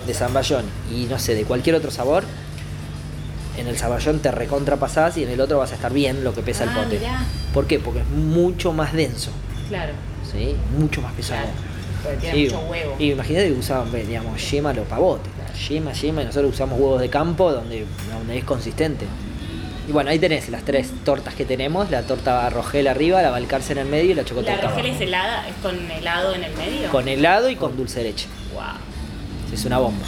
de 0.07 0.13
zamballón 0.13 0.65
y 0.91 1.05
no 1.05 1.19
sé, 1.19 1.35
de 1.35 1.43
cualquier 1.43 1.75
otro 1.75 1.91
sabor, 1.91 2.23
en 3.57 3.67
el 3.67 3.77
zamballón 3.77 4.19
te 4.19 4.31
recontrapasás 4.31 5.17
y 5.17 5.23
en 5.23 5.29
el 5.29 5.41
otro 5.41 5.57
vas 5.59 5.71
a 5.71 5.75
estar 5.75 5.91
bien 5.93 6.23
lo 6.23 6.33
que 6.33 6.41
pesa 6.41 6.63
el 6.63 6.69
Ah, 6.69 6.83
pote. 6.83 7.00
mirá. 7.00 7.25
¿Por 7.53 7.67
qué? 7.67 7.79
Porque 7.79 8.00
es 8.00 8.07
mucho 8.07 8.71
más 8.73 8.93
denso, 8.93 9.31
Claro. 9.69 9.93
¿sí? 10.31 10.55
Mucho 10.77 11.01
más 11.01 11.13
pesado. 11.13 11.47
Porque 12.03 12.31
Sí, 12.31 12.50
Y 12.97 13.11
imagínate 13.11 13.47
que 13.47 13.53
usaban, 13.59 13.91
digamos, 13.91 14.50
yema 14.51 14.73
los 14.73 14.88
pavotes. 14.88 15.31
Yema, 15.69 15.91
yema, 15.93 16.23
y 16.23 16.25
nosotros 16.25 16.53
usamos 16.53 16.79
huevos 16.79 17.00
de 17.01 17.09
campo 17.09 17.51
donde, 17.51 17.85
donde 18.11 18.38
es 18.39 18.43
consistente. 18.43 19.05
Y 19.88 19.91
bueno, 19.91 20.09
ahí 20.09 20.17
tenés 20.17 20.50
las 20.50 20.63
tres 20.63 20.89
tortas 21.03 21.33
que 21.35 21.43
tenemos, 21.45 21.91
la 21.91 22.03
torta 22.03 22.50
rogel 22.50 22.88
arriba, 22.88 23.21
la 23.21 23.29
balcarce 23.29 23.73
en 23.73 23.79
el 23.79 23.88
medio 23.88 24.11
y 24.11 24.13
la 24.15 24.21
¿La 24.23 24.27
chocotorta 24.27 24.61
rogel 24.69 24.85
abajo. 24.85 24.95
es 24.95 25.01
helada? 25.01 25.47
¿Es 25.47 25.55
con 25.61 25.91
helado 25.91 26.33
en 26.33 26.43
el 26.45 26.55
medio? 26.55 26.89
Con 26.89 27.07
helado 27.07 27.50
y 27.50 27.55
con 27.55 27.75
dulce 27.77 28.00
de 28.00 28.05
leche. 28.05 28.27
Wow. 28.53 28.63
Es 29.53 29.65
una 29.65 29.77
bomba. 29.77 30.05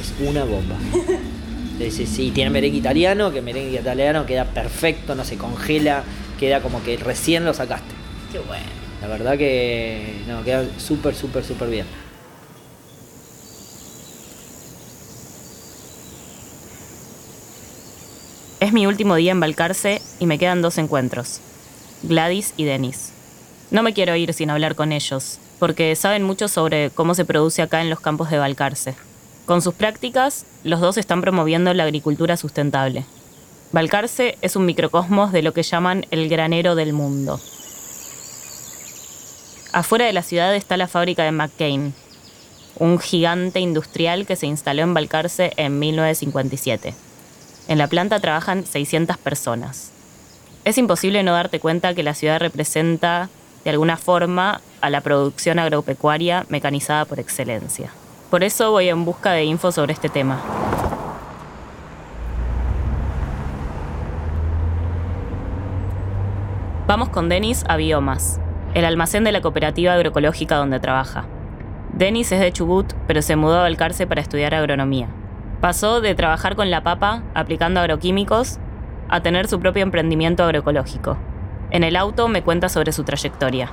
Es 0.00 0.28
una 0.28 0.44
bomba. 0.44 0.76
Sí, 1.80 1.90
sí, 1.90 2.06
sí, 2.06 2.30
tiene 2.30 2.50
merengue 2.50 2.76
italiano, 2.76 3.32
que 3.32 3.40
merengue 3.40 3.80
italiano 3.80 4.26
queda 4.26 4.44
perfecto, 4.44 5.14
no 5.14 5.24
se 5.24 5.38
congela, 5.38 6.04
queda 6.38 6.60
como 6.60 6.82
que 6.82 6.98
recién 6.98 7.46
lo 7.46 7.54
sacaste. 7.54 7.94
Qué 8.30 8.38
bueno. 8.38 8.66
La 9.00 9.06
verdad 9.06 9.38
que 9.38 10.22
no, 10.28 10.44
queda 10.44 10.66
súper, 10.76 11.14
súper, 11.14 11.42
súper 11.42 11.70
bien. 11.70 11.86
Es 18.60 18.74
mi 18.74 18.86
último 18.86 19.14
día 19.14 19.32
en 19.32 19.40
Balcarce 19.40 20.02
y 20.18 20.26
me 20.26 20.38
quedan 20.38 20.60
dos 20.60 20.76
encuentros. 20.76 21.40
Gladys 22.02 22.52
y 22.58 22.64
Denis. 22.64 23.12
No 23.70 23.82
me 23.82 23.94
quiero 23.94 24.14
ir 24.16 24.34
sin 24.34 24.50
hablar 24.50 24.74
con 24.74 24.92
ellos, 24.92 25.38
porque 25.60 25.94
saben 25.94 26.24
mucho 26.24 26.48
sobre 26.48 26.90
cómo 26.90 27.14
se 27.14 27.24
produce 27.24 27.62
acá 27.62 27.82
en 27.82 27.90
los 27.90 28.00
campos 28.00 28.30
de 28.30 28.38
Balcarce. 28.38 28.96
Con 29.44 29.62
sus 29.62 29.74
prácticas, 29.74 30.46
los 30.64 30.80
dos 30.80 30.96
están 30.96 31.20
promoviendo 31.20 31.72
la 31.74 31.84
agricultura 31.84 32.36
sustentable. 32.36 33.04
Balcarce 33.70 34.36
es 34.40 34.56
un 34.56 34.64
microcosmos 34.64 35.30
de 35.32 35.42
lo 35.42 35.52
que 35.52 35.62
llaman 35.62 36.06
el 36.10 36.28
granero 36.28 36.74
del 36.74 36.92
mundo. 36.92 37.38
Afuera 39.72 40.06
de 40.06 40.12
la 40.12 40.22
ciudad 40.22 40.56
está 40.56 40.76
la 40.76 40.88
fábrica 40.88 41.22
de 41.22 41.30
McCain, 41.30 41.94
un 42.76 42.98
gigante 42.98 43.60
industrial 43.60 44.26
que 44.26 44.36
se 44.36 44.46
instaló 44.46 44.82
en 44.82 44.94
Balcarce 44.94 45.52
en 45.56 45.78
1957. 45.78 46.94
En 47.68 47.78
la 47.78 47.86
planta 47.86 48.18
trabajan 48.18 48.64
600 48.64 49.18
personas. 49.18 49.92
Es 50.64 50.78
imposible 50.78 51.22
no 51.22 51.32
darte 51.32 51.60
cuenta 51.60 51.94
que 51.94 52.02
la 52.02 52.14
ciudad 52.14 52.40
representa, 52.40 53.28
de 53.62 53.70
alguna 53.70 53.96
forma, 53.96 54.60
a 54.80 54.90
la 54.90 55.00
producción 55.00 55.58
agropecuaria 55.58 56.46
mecanizada 56.48 57.04
por 57.04 57.18
excelencia. 57.18 57.90
Por 58.30 58.44
eso 58.44 58.70
voy 58.70 58.88
en 58.88 59.04
busca 59.04 59.32
de 59.32 59.44
info 59.44 59.72
sobre 59.72 59.92
este 59.92 60.08
tema. 60.08 60.40
Vamos 66.86 67.08
con 67.10 67.28
Denis 67.28 67.64
a 67.68 67.76
Biomas, 67.76 68.40
el 68.74 68.84
almacén 68.84 69.22
de 69.24 69.32
la 69.32 69.40
cooperativa 69.40 69.94
agroecológica 69.94 70.56
donde 70.56 70.80
trabaja. 70.80 71.24
Denis 71.92 72.32
es 72.32 72.40
de 72.40 72.52
Chubut, 72.52 72.92
pero 73.06 73.22
se 73.22 73.36
mudó 73.36 73.58
a 73.58 73.62
Balcarce 73.62 74.06
para 74.06 74.20
estudiar 74.20 74.54
agronomía. 74.54 75.08
Pasó 75.60 76.00
de 76.00 76.14
trabajar 76.14 76.56
con 76.56 76.70
la 76.70 76.82
papa, 76.82 77.22
aplicando 77.34 77.80
agroquímicos, 77.80 78.58
a 79.08 79.20
tener 79.20 79.48
su 79.48 79.60
propio 79.60 79.82
emprendimiento 79.82 80.42
agroecológico. 80.44 81.16
En 81.70 81.84
el 81.84 81.96
auto 81.96 82.28
me 82.28 82.42
cuenta 82.42 82.68
sobre 82.68 82.92
su 82.92 83.04
trayectoria. 83.04 83.70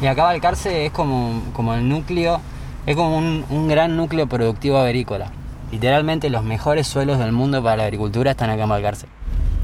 Y 0.00 0.06
acá 0.06 0.24
Balcarce 0.24 0.86
es 0.86 0.92
como, 0.92 1.42
como 1.52 1.74
el 1.74 1.88
núcleo, 1.88 2.40
es 2.86 2.94
como 2.96 3.16
un, 3.16 3.44
un 3.48 3.68
gran 3.68 3.96
núcleo 3.96 4.26
productivo 4.26 4.78
agrícola. 4.78 5.30
Literalmente 5.72 6.30
los 6.30 6.44
mejores 6.44 6.86
suelos 6.86 7.18
del 7.18 7.32
mundo 7.32 7.62
para 7.62 7.76
la 7.78 7.82
agricultura 7.84 8.32
están 8.32 8.50
acá 8.50 8.64
en 8.64 8.68
Balcarce. 8.68 9.06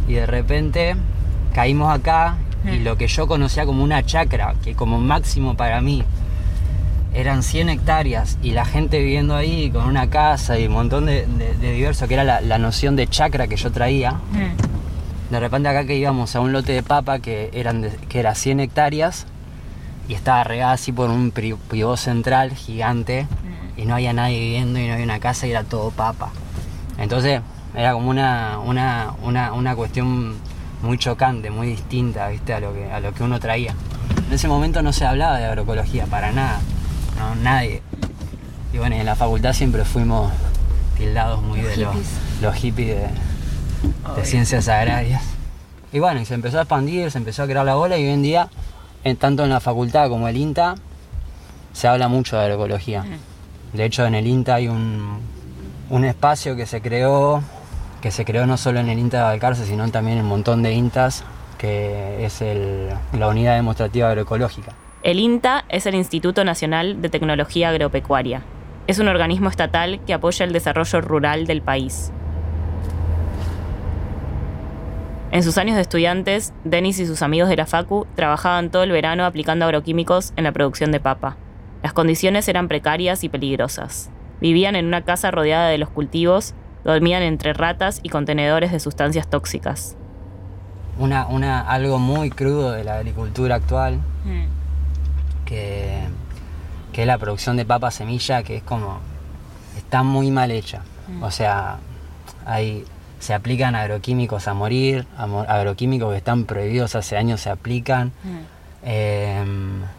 Y 0.09 0.15
de 0.15 0.27
repente 0.27 0.97
caímos 1.55 1.93
acá 1.95 2.37
y 2.65 2.79
lo 2.79 2.97
que 2.97 3.09
yo 3.09 3.27
conocía 3.27 3.67
como 3.67 3.85
una 3.85 4.05
chacra, 4.05 4.55
que 4.65 4.75
como 4.75 4.99
máximo 4.99 5.55
para 5.57 5.81
mí 5.81 6.03
eran 7.15 7.43
100 7.43 7.69
hectáreas 7.69 8.39
y 8.43 8.53
la 8.53 8.65
gente 8.65 8.99
viviendo 9.01 9.37
ahí 9.37 9.71
con 9.71 9.85
una 9.85 10.09
casa 10.09 10.59
y 10.59 10.67
un 10.67 10.73
montón 10.73 11.07
de, 11.07 11.27
de- 11.27 11.55
de 11.55 11.73
diverso, 11.73 12.09
que 12.09 12.15
era 12.15 12.25
la, 12.25 12.41
la 12.41 12.57
noción 12.59 12.97
de 12.97 13.07
chacra 13.07 13.49
que 13.49 13.57
yo 13.57 13.71
traía. 13.71 14.15
De 15.31 15.41
repente 15.41 15.69
acá 15.69 15.85
que 15.87 15.97
íbamos 15.97 16.35
a 16.37 16.41
un 16.41 16.53
lote 16.53 16.73
de 16.73 16.83
papa 16.83 17.19
que, 17.19 17.51
eran 17.53 17.83
de- 17.83 17.91
que 18.09 18.19
era 18.19 18.35
100 18.35 18.61
hectáreas 18.61 19.27
y 20.13 20.15
estaba 20.15 20.45
regada 20.45 20.73
así 20.73 20.93
por 20.93 21.09
un 21.09 21.31
pri- 21.31 21.55
pivot 21.71 21.97
central 21.97 22.51
gigante 22.51 23.27
y 23.79 23.87
no 23.87 23.95
había 23.95 24.13
nadie 24.13 24.39
viviendo 24.41 24.79
y 24.79 24.87
no 24.87 24.93
había 24.93 25.05
una 25.07 25.21
casa 25.21 25.47
y 25.47 25.51
era 25.53 25.65
todo 25.65 25.91
papa. 25.91 26.31
Entonces 26.99 27.41
era 27.75 27.95
como 27.95 28.11
una, 28.11 28.59
una, 28.63 29.15
una, 29.23 29.55
una 29.55 29.75
cuestión 29.75 30.35
muy 30.83 30.99
chocante, 30.99 31.51
muy 31.51 31.69
distinta 31.69 32.29
¿viste? 32.29 32.53
A, 32.53 32.61
lo 32.61 32.75
que, 32.75 32.93
a 32.93 33.01
lo 33.01 33.15
que 33.15 33.23
uno 33.23 33.41
traía. 33.41 33.75
En 34.29 34.35
ese 34.35 34.49
momento 34.49 34.83
no 34.83 34.93
se 34.93 35.07
hablaba 35.07 35.39
de 35.39 35.47
agroecología 35.47 36.05
para 36.05 36.31
nada, 36.31 36.61
no, 37.19 37.35
nadie. 37.37 37.81
Y 38.75 38.77
bueno, 38.77 38.97
en 38.97 39.07
la 39.07 39.17
facultad 39.17 39.55
siempre 39.55 39.83
fuimos 39.87 40.31
tildados 40.99 41.41
muy 41.43 41.61
de 41.63 41.77
los, 41.79 41.97
los 42.43 42.55
hippies 42.55 42.89
de, 42.97 43.09
de 44.17 44.25
ciencias 44.27 44.69
agrarias. 44.69 45.23
Y 45.91 46.01
bueno, 46.01 46.21
y 46.21 46.27
se 46.27 46.35
empezó 46.35 46.59
a 46.59 46.63
expandir, 46.63 47.11
se 47.11 47.17
empezó 47.17 47.45
a 47.45 47.47
crear 47.47 47.65
la 47.65 47.77
bola 47.77 47.97
y 47.97 48.05
hoy 48.05 48.11
en 48.11 48.23
día, 48.23 48.49
en- 49.05 49.17
tanto 49.17 49.45
en 49.45 49.51
la 49.51 49.61
facultad 49.61 50.09
como 50.09 50.29
el 50.29 50.37
INTA, 50.37 50.75
se 51.73 51.89
habla 51.89 52.09
mucho 52.09 52.37
de 52.37 52.43
agroecología. 52.43 53.05
De 53.73 53.85
hecho, 53.85 54.05
en 54.07 54.15
el 54.15 54.27
INTA 54.27 54.57
hay 54.57 54.69
un, 54.69 55.19
un 55.91 56.05
espacio 56.05 56.55
que 56.57 56.67
se 56.67 56.81
creó, 56.83 57.43
que 58.03 58.11
se 58.11 58.25
creó 58.25 58.47
no 58.47 58.57
solo 58.57 58.81
en 58.81 58.89
el 58.89 58.99
INTA 58.99 59.19
de 59.19 59.23
Balcarce, 59.25 59.65
sino 59.65 59.89
también 59.91 60.19
en 60.19 60.25
un 60.25 60.29
montón 60.31 60.63
de 60.63 60.73
INTAs, 60.73 61.25
que 61.59 62.25
es 62.25 62.43
el- 62.43 62.89
la 63.19 63.29
Unidad 63.29 63.55
Demostrativa 63.57 64.09
Agroecológica. 64.09 64.73
El 65.03 65.19
INTA 65.19 65.65
es 65.69 65.87
el 65.87 65.95
Instituto 65.95 66.45
Nacional 66.45 67.01
de 67.03 67.09
Tecnología 67.09 67.71
Agropecuaria. 67.71 68.43
Es 68.87 68.99
un 68.99 69.09
organismo 69.09 69.49
estatal 69.49 70.01
que 70.07 70.13
apoya 70.15 70.45
el 70.45 70.53
desarrollo 70.53 71.01
rural 71.01 71.47
del 71.47 71.63
país. 71.63 72.13
En 75.33 75.43
sus 75.43 75.57
años 75.57 75.77
de 75.77 75.81
estudiantes, 75.81 76.53
Denis 76.63 76.99
y 76.99 77.07
sus 77.07 77.23
amigos 77.23 77.49
de 77.49 77.57
la 77.57 77.65
Facu 77.65 78.07
trabajaban 78.15 78.71
todo 78.71 78.83
el 78.83 78.93
verano 78.93 79.25
aplicando 79.25 79.65
agroquímicos 79.65 80.35
en 80.37 80.45
la 80.45 80.53
producción 80.53 80.93
de 80.93 81.01
papa. 81.01 81.39
Las 81.83 81.95
condiciones 81.95 82.47
eran 82.49 82.69
precarias 82.69 83.25
y 83.25 83.31
peligrosas. 83.31 84.11
Vivían 84.43 84.77
en 84.77 84.85
una 84.85 85.07
casa 85.07 85.31
rodeada 85.31 85.69
de 85.69 85.79
los 85.79 85.89
cultivos, 85.89 86.53
dormían 86.85 87.23
entre 87.23 87.55
ratas 87.55 88.01
y 88.03 88.11
contenedores 88.11 88.73
de 88.73 88.81
sustancias 88.81 89.27
tóxicas. 89.27 89.97
Una, 90.99 91.27
una, 91.27 91.61
algo 91.63 91.99
muy 91.99 92.29
crudo 92.29 92.73
de 92.73 92.85
la 92.85 92.97
agricultura 92.97 93.55
actual, 93.55 94.01
que, 95.47 95.99
que 96.93 97.01
es 97.01 97.07
la 97.07 97.17
producción 97.17 97.57
de 97.57 97.65
papa 97.65 97.91
semilla, 97.91 98.43
que 98.43 98.57
es 98.57 98.63
como, 98.63 99.01
está 99.79 100.03
muy 100.03 100.31
mal 100.31 100.51
hecha. 100.51 100.83
O 101.23 101.31
sea, 101.31 101.79
hay, 102.45 102.85
se 103.23 103.35
aplican 103.35 103.77
agroquímicos 103.77 104.49
a 104.49 104.55
morir, 104.55 105.07
agroquímicos 105.17 106.11
que 106.11 106.17
están 106.17 106.45
prohibidos 106.45 106.97
hace 106.97 107.17
años 107.17 107.41
se 107.41 107.51
aplican. 107.51 108.11
Eh, 108.83 109.45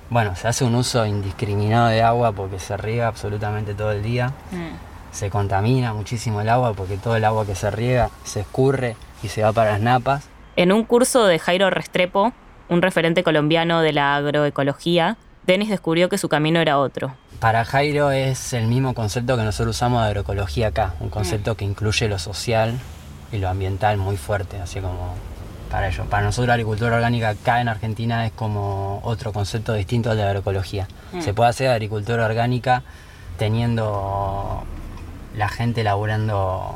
bueno, 0.09 0.35
se 0.35 0.49
hace 0.49 0.65
un 0.65 0.75
uso 0.75 1.05
indiscriminado 1.05 1.87
de 1.87 2.01
agua 2.01 2.33
porque 2.33 2.59
se 2.59 2.75
riega 2.75 3.07
absolutamente 3.07 3.75
todo 3.75 3.93
el 3.93 4.03
día. 4.03 4.33
Se 5.13 5.29
contamina 5.29 5.93
muchísimo 5.93 6.41
el 6.41 6.49
agua 6.49 6.73
porque 6.73 6.97
todo 6.97 7.15
el 7.15 7.23
agua 7.23 7.45
que 7.45 7.55
se 7.55 7.71
riega 7.71 8.09
se 8.25 8.41
escurre 8.41 8.97
y 9.23 9.29
se 9.29 9.41
va 9.41 9.53
para 9.53 9.71
las 9.71 9.79
napas. 9.79 10.27
En 10.57 10.73
un 10.73 10.83
curso 10.83 11.25
de 11.25 11.39
Jairo 11.39 11.69
Restrepo, 11.69 12.33
un 12.67 12.81
referente 12.81 13.23
colombiano 13.23 13.79
de 13.79 13.93
la 13.93 14.17
agroecología, 14.17 15.15
Denis 15.47 15.69
descubrió 15.69 16.09
que 16.09 16.17
su 16.17 16.27
camino 16.27 16.59
era 16.59 16.77
otro. 16.77 17.15
Para 17.39 17.63
Jairo 17.63 18.11
es 18.11 18.51
el 18.51 18.67
mismo 18.67 18.93
concepto 18.93 19.37
que 19.37 19.43
nosotros 19.43 19.77
usamos 19.77 20.01
de 20.01 20.07
agroecología 20.07 20.67
acá, 20.67 20.95
un 20.99 21.07
concepto 21.07 21.55
que 21.55 21.63
incluye 21.63 22.09
lo 22.09 22.19
social 22.19 22.77
y 23.33 23.37
lo 23.39 23.49
ambiental 23.49 23.97
muy 23.97 24.15
fuerte, 24.15 24.61
así 24.61 24.79
como 24.79 25.15
para 25.69 25.87
ellos. 25.89 26.05
Para 26.07 26.23
nosotros 26.23 26.47
la 26.47 26.53
agricultura 26.53 26.95
orgánica 26.95 27.29
acá 27.29 27.59
en 27.59 27.67
Argentina 27.67 28.25
es 28.25 28.31
como 28.31 29.01
otro 29.03 29.33
concepto 29.33 29.73
distinto 29.73 30.11
al 30.11 30.17
de 30.17 30.23
la 30.23 30.29
agroecología. 30.29 30.87
Se 31.19 31.33
puede 31.33 31.49
hacer 31.49 31.69
agricultura 31.69 32.23
orgánica 32.25 32.83
teniendo 33.37 34.63
la 35.35 35.49
gente 35.49 35.83
laburando 35.83 36.75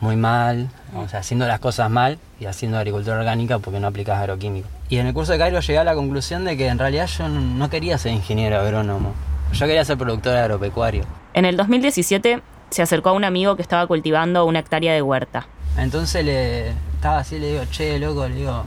muy 0.00 0.16
mal, 0.16 0.68
o 0.96 1.06
sea, 1.08 1.20
haciendo 1.20 1.46
las 1.46 1.60
cosas 1.60 1.90
mal 1.90 2.18
y 2.40 2.46
haciendo 2.46 2.78
agricultura 2.78 3.18
orgánica 3.18 3.58
porque 3.58 3.80
no 3.80 3.86
aplicas 3.88 4.18
agroquímicos. 4.18 4.70
Y 4.88 4.96
en 4.96 5.06
el 5.06 5.14
curso 5.14 5.32
de 5.32 5.38
Cairo 5.38 5.60
llegué 5.60 5.78
a 5.78 5.84
la 5.84 5.94
conclusión 5.94 6.44
de 6.44 6.56
que 6.56 6.68
en 6.68 6.78
realidad 6.78 7.06
yo 7.06 7.28
no- 7.28 7.40
no 7.40 7.68
quería 7.70 7.98
ser 7.98 8.12
ingeniero 8.12 8.58
agrónomo, 8.58 9.12
yo 9.52 9.66
quería 9.66 9.84
ser 9.84 9.98
productor 9.98 10.36
agropecuario. 10.36 11.04
En 11.34 11.44
el 11.44 11.56
2017 11.56 12.40
se 12.70 12.82
acercó 12.82 13.10
a 13.10 13.12
un 13.12 13.24
amigo 13.24 13.56
que 13.56 13.62
estaba 13.62 13.86
cultivando 13.86 14.44
una 14.44 14.60
hectárea 14.60 14.92
de 14.94 15.02
huerta. 15.02 15.46
Entonces 15.76 16.24
le 16.24 16.70
estaba 16.94 17.18
así, 17.18 17.38
le 17.38 17.52
digo, 17.52 17.64
che, 17.70 17.98
loco, 17.98 18.28
le 18.28 18.34
digo, 18.34 18.64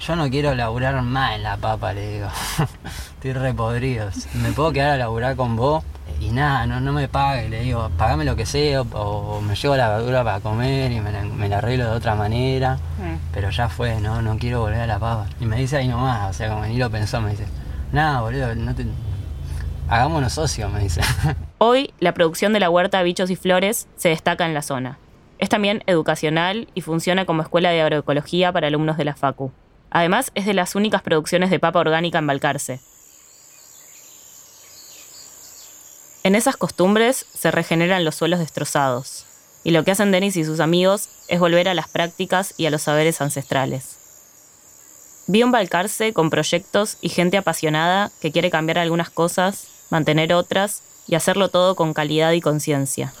yo 0.00 0.16
no 0.16 0.28
quiero 0.30 0.54
laburar 0.54 1.00
más 1.02 1.36
en 1.36 1.42
la 1.42 1.56
papa, 1.56 1.92
le 1.92 2.14
digo. 2.14 2.28
Estoy 3.14 3.32
re 3.32 3.54
podrido. 3.54 4.08
¿Me 4.34 4.52
puedo 4.52 4.72
quedar 4.72 4.90
a 4.90 4.96
laburar 4.96 5.36
con 5.36 5.56
vos? 5.56 5.84
Y 6.20 6.30
nada, 6.30 6.66
no, 6.66 6.80
no 6.80 6.92
me 6.92 7.08
pague, 7.08 7.48
le 7.48 7.62
digo, 7.62 7.90
pagame 7.96 8.24
lo 8.24 8.36
que 8.36 8.46
sea, 8.46 8.82
o, 8.82 8.86
o 8.86 9.40
me 9.40 9.54
llevo 9.56 9.76
la 9.76 9.88
verdura 9.96 10.22
para 10.22 10.40
comer 10.40 10.92
y 10.92 11.00
me 11.00 11.10
la, 11.10 11.22
me 11.22 11.48
la 11.48 11.58
arreglo 11.58 11.84
de 11.84 11.90
otra 11.92 12.14
manera. 12.14 12.78
Pero 13.32 13.50
ya 13.50 13.68
fue, 13.68 14.00
no, 14.00 14.22
no 14.22 14.38
quiero 14.38 14.60
volver 14.60 14.80
a 14.80 14.86
la 14.86 14.98
papa. 14.98 15.26
Y 15.40 15.46
me 15.46 15.56
dice 15.56 15.76
ahí 15.78 15.88
nomás, 15.88 16.30
o 16.30 16.32
sea, 16.32 16.48
como 16.48 16.64
ni 16.66 16.76
lo 16.76 16.90
pensó, 16.90 17.20
me 17.20 17.30
dice, 17.30 17.46
nada, 17.92 18.20
boludo, 18.20 18.54
no 18.54 18.74
te... 18.74 18.86
hagámonos 19.88 20.32
socios, 20.32 20.70
me 20.72 20.80
dice. 20.80 21.00
Hoy, 21.64 21.94
la 22.00 22.12
producción 22.12 22.52
de 22.52 22.58
la 22.58 22.70
huerta 22.70 23.00
Bichos 23.04 23.30
y 23.30 23.36
Flores 23.36 23.86
se 23.94 24.08
destaca 24.08 24.46
en 24.46 24.52
la 24.52 24.62
zona. 24.62 24.98
Es 25.38 25.48
también 25.48 25.84
educacional 25.86 26.66
y 26.74 26.80
funciona 26.80 27.24
como 27.24 27.42
escuela 27.42 27.70
de 27.70 27.80
agroecología 27.80 28.50
para 28.50 28.66
alumnos 28.66 28.96
de 28.96 29.04
la 29.04 29.14
FACU. 29.14 29.52
Además, 29.88 30.32
es 30.34 30.44
de 30.44 30.54
las 30.54 30.74
únicas 30.74 31.02
producciones 31.02 31.50
de 31.50 31.60
papa 31.60 31.78
orgánica 31.78 32.18
en 32.18 32.26
Balcarce. 32.26 32.80
En 36.24 36.34
esas 36.34 36.56
costumbres 36.56 37.26
se 37.32 37.52
regeneran 37.52 38.04
los 38.04 38.16
suelos 38.16 38.40
destrozados. 38.40 39.24
Y 39.62 39.70
lo 39.70 39.84
que 39.84 39.92
hacen 39.92 40.10
Denis 40.10 40.36
y 40.36 40.44
sus 40.44 40.58
amigos 40.58 41.10
es 41.28 41.38
volver 41.38 41.68
a 41.68 41.74
las 41.74 41.86
prácticas 41.88 42.54
y 42.56 42.66
a 42.66 42.70
los 42.70 42.82
saberes 42.82 43.20
ancestrales. 43.20 43.98
Vi 45.28 45.44
un 45.44 45.52
Balcarce 45.52 46.12
con 46.12 46.28
proyectos 46.28 46.96
y 47.00 47.08
gente 47.08 47.36
apasionada 47.36 48.10
que 48.20 48.32
quiere 48.32 48.50
cambiar 48.50 48.78
algunas 48.78 49.10
cosas, 49.10 49.68
mantener 49.90 50.34
otras 50.34 50.82
y 51.12 51.14
hacerlo 51.14 51.48
todo 51.48 51.74
con 51.74 51.92
calidad 51.92 52.32
y 52.32 52.40
conciencia. 52.40 53.12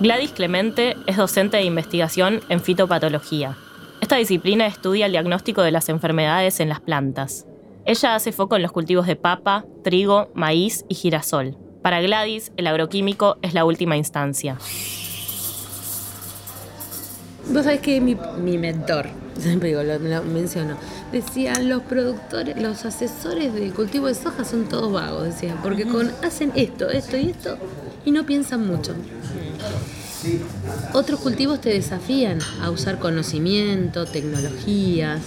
Gladys 0.00 0.32
Clemente 0.32 0.96
es 1.06 1.16
docente 1.16 1.58
de 1.58 1.62
investigación 1.62 2.40
en 2.48 2.60
fitopatología. 2.60 3.56
Esta 4.00 4.16
disciplina 4.16 4.66
estudia 4.66 5.06
el 5.06 5.12
diagnóstico 5.12 5.62
de 5.62 5.70
las 5.70 5.88
enfermedades 5.88 6.58
en 6.58 6.68
las 6.68 6.80
plantas. 6.80 7.46
Ella 7.84 8.16
hace 8.16 8.32
foco 8.32 8.56
en 8.56 8.62
los 8.62 8.72
cultivos 8.72 9.06
de 9.06 9.14
papa, 9.14 9.66
trigo, 9.84 10.30
maíz 10.34 10.84
y 10.88 10.96
girasol. 10.96 11.56
Para 11.80 12.00
Gladys, 12.00 12.50
el 12.56 12.66
agroquímico 12.66 13.36
es 13.42 13.54
la 13.54 13.64
última 13.64 13.96
instancia. 13.96 14.58
Vos 17.52 17.64
sabés 17.64 17.80
que 17.80 18.00
mi, 18.00 18.16
mi 18.42 18.58
mentor, 18.58 19.06
siempre 19.38 19.70
digo, 19.70 19.82
lo, 19.82 19.98
lo 19.98 20.22
menciono, 20.22 20.76
decía, 21.12 21.58
los 21.60 21.82
productores, 21.82 22.60
los 22.60 22.84
asesores 22.84 23.52
de 23.54 23.70
cultivo 23.70 24.06
de 24.06 24.14
soja 24.14 24.44
son 24.44 24.68
todos 24.68 24.92
vagos, 24.92 25.24
decía, 25.24 25.56
porque 25.62 25.84
con, 25.84 26.10
hacen 26.22 26.52
esto, 26.54 26.88
esto 26.88 27.16
y 27.16 27.30
esto 27.30 27.58
y 28.04 28.10
no 28.10 28.24
piensan 28.24 28.66
mucho. 28.66 28.94
Otros 30.92 31.20
cultivos 31.20 31.60
te 31.60 31.70
desafían 31.70 32.38
a 32.60 32.70
usar 32.70 32.98
conocimiento, 32.98 34.04
tecnologías. 34.06 35.20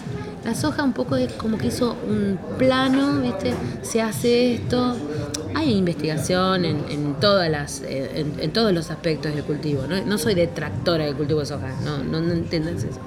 La 0.46 0.56
soja 0.56 0.84
un 0.84 0.94
poco 0.94 1.16
es 1.16 1.32
como 1.34 1.58
que 1.58 1.68
hizo 1.68 1.96
un 2.08 2.38
plano, 2.58 3.22
¿viste? 3.22 3.54
Se 3.82 4.02
hace 4.02 4.56
esto. 4.56 4.96
Hay 5.56 5.74
investigación 5.74 6.66
en, 6.66 6.84
en 6.90 7.14
todas 7.20 7.50
las, 7.50 7.82
eh, 7.82 8.12
en, 8.16 8.40
en 8.40 8.52
todos 8.52 8.74
los 8.74 8.90
aspectos 8.92 9.34
del 9.34 9.44
cultivo. 9.44 9.84
No, 9.88 10.04
no 10.06 10.18
soy 10.18 10.34
detractora 10.36 11.06
del 11.06 11.16
cultivo 11.16 11.42
de 11.42 11.46
soja, 11.46 11.74
no, 11.84 12.04
no, 12.04 12.22
no 12.22 12.34
entiendes 12.34 12.84
eso. 12.84 13.00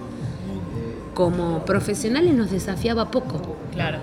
Como 1.15 1.65
profesionales 1.65 2.35
nos 2.35 2.51
desafiaba 2.51 3.11
poco. 3.11 3.57
Claro. 3.73 3.99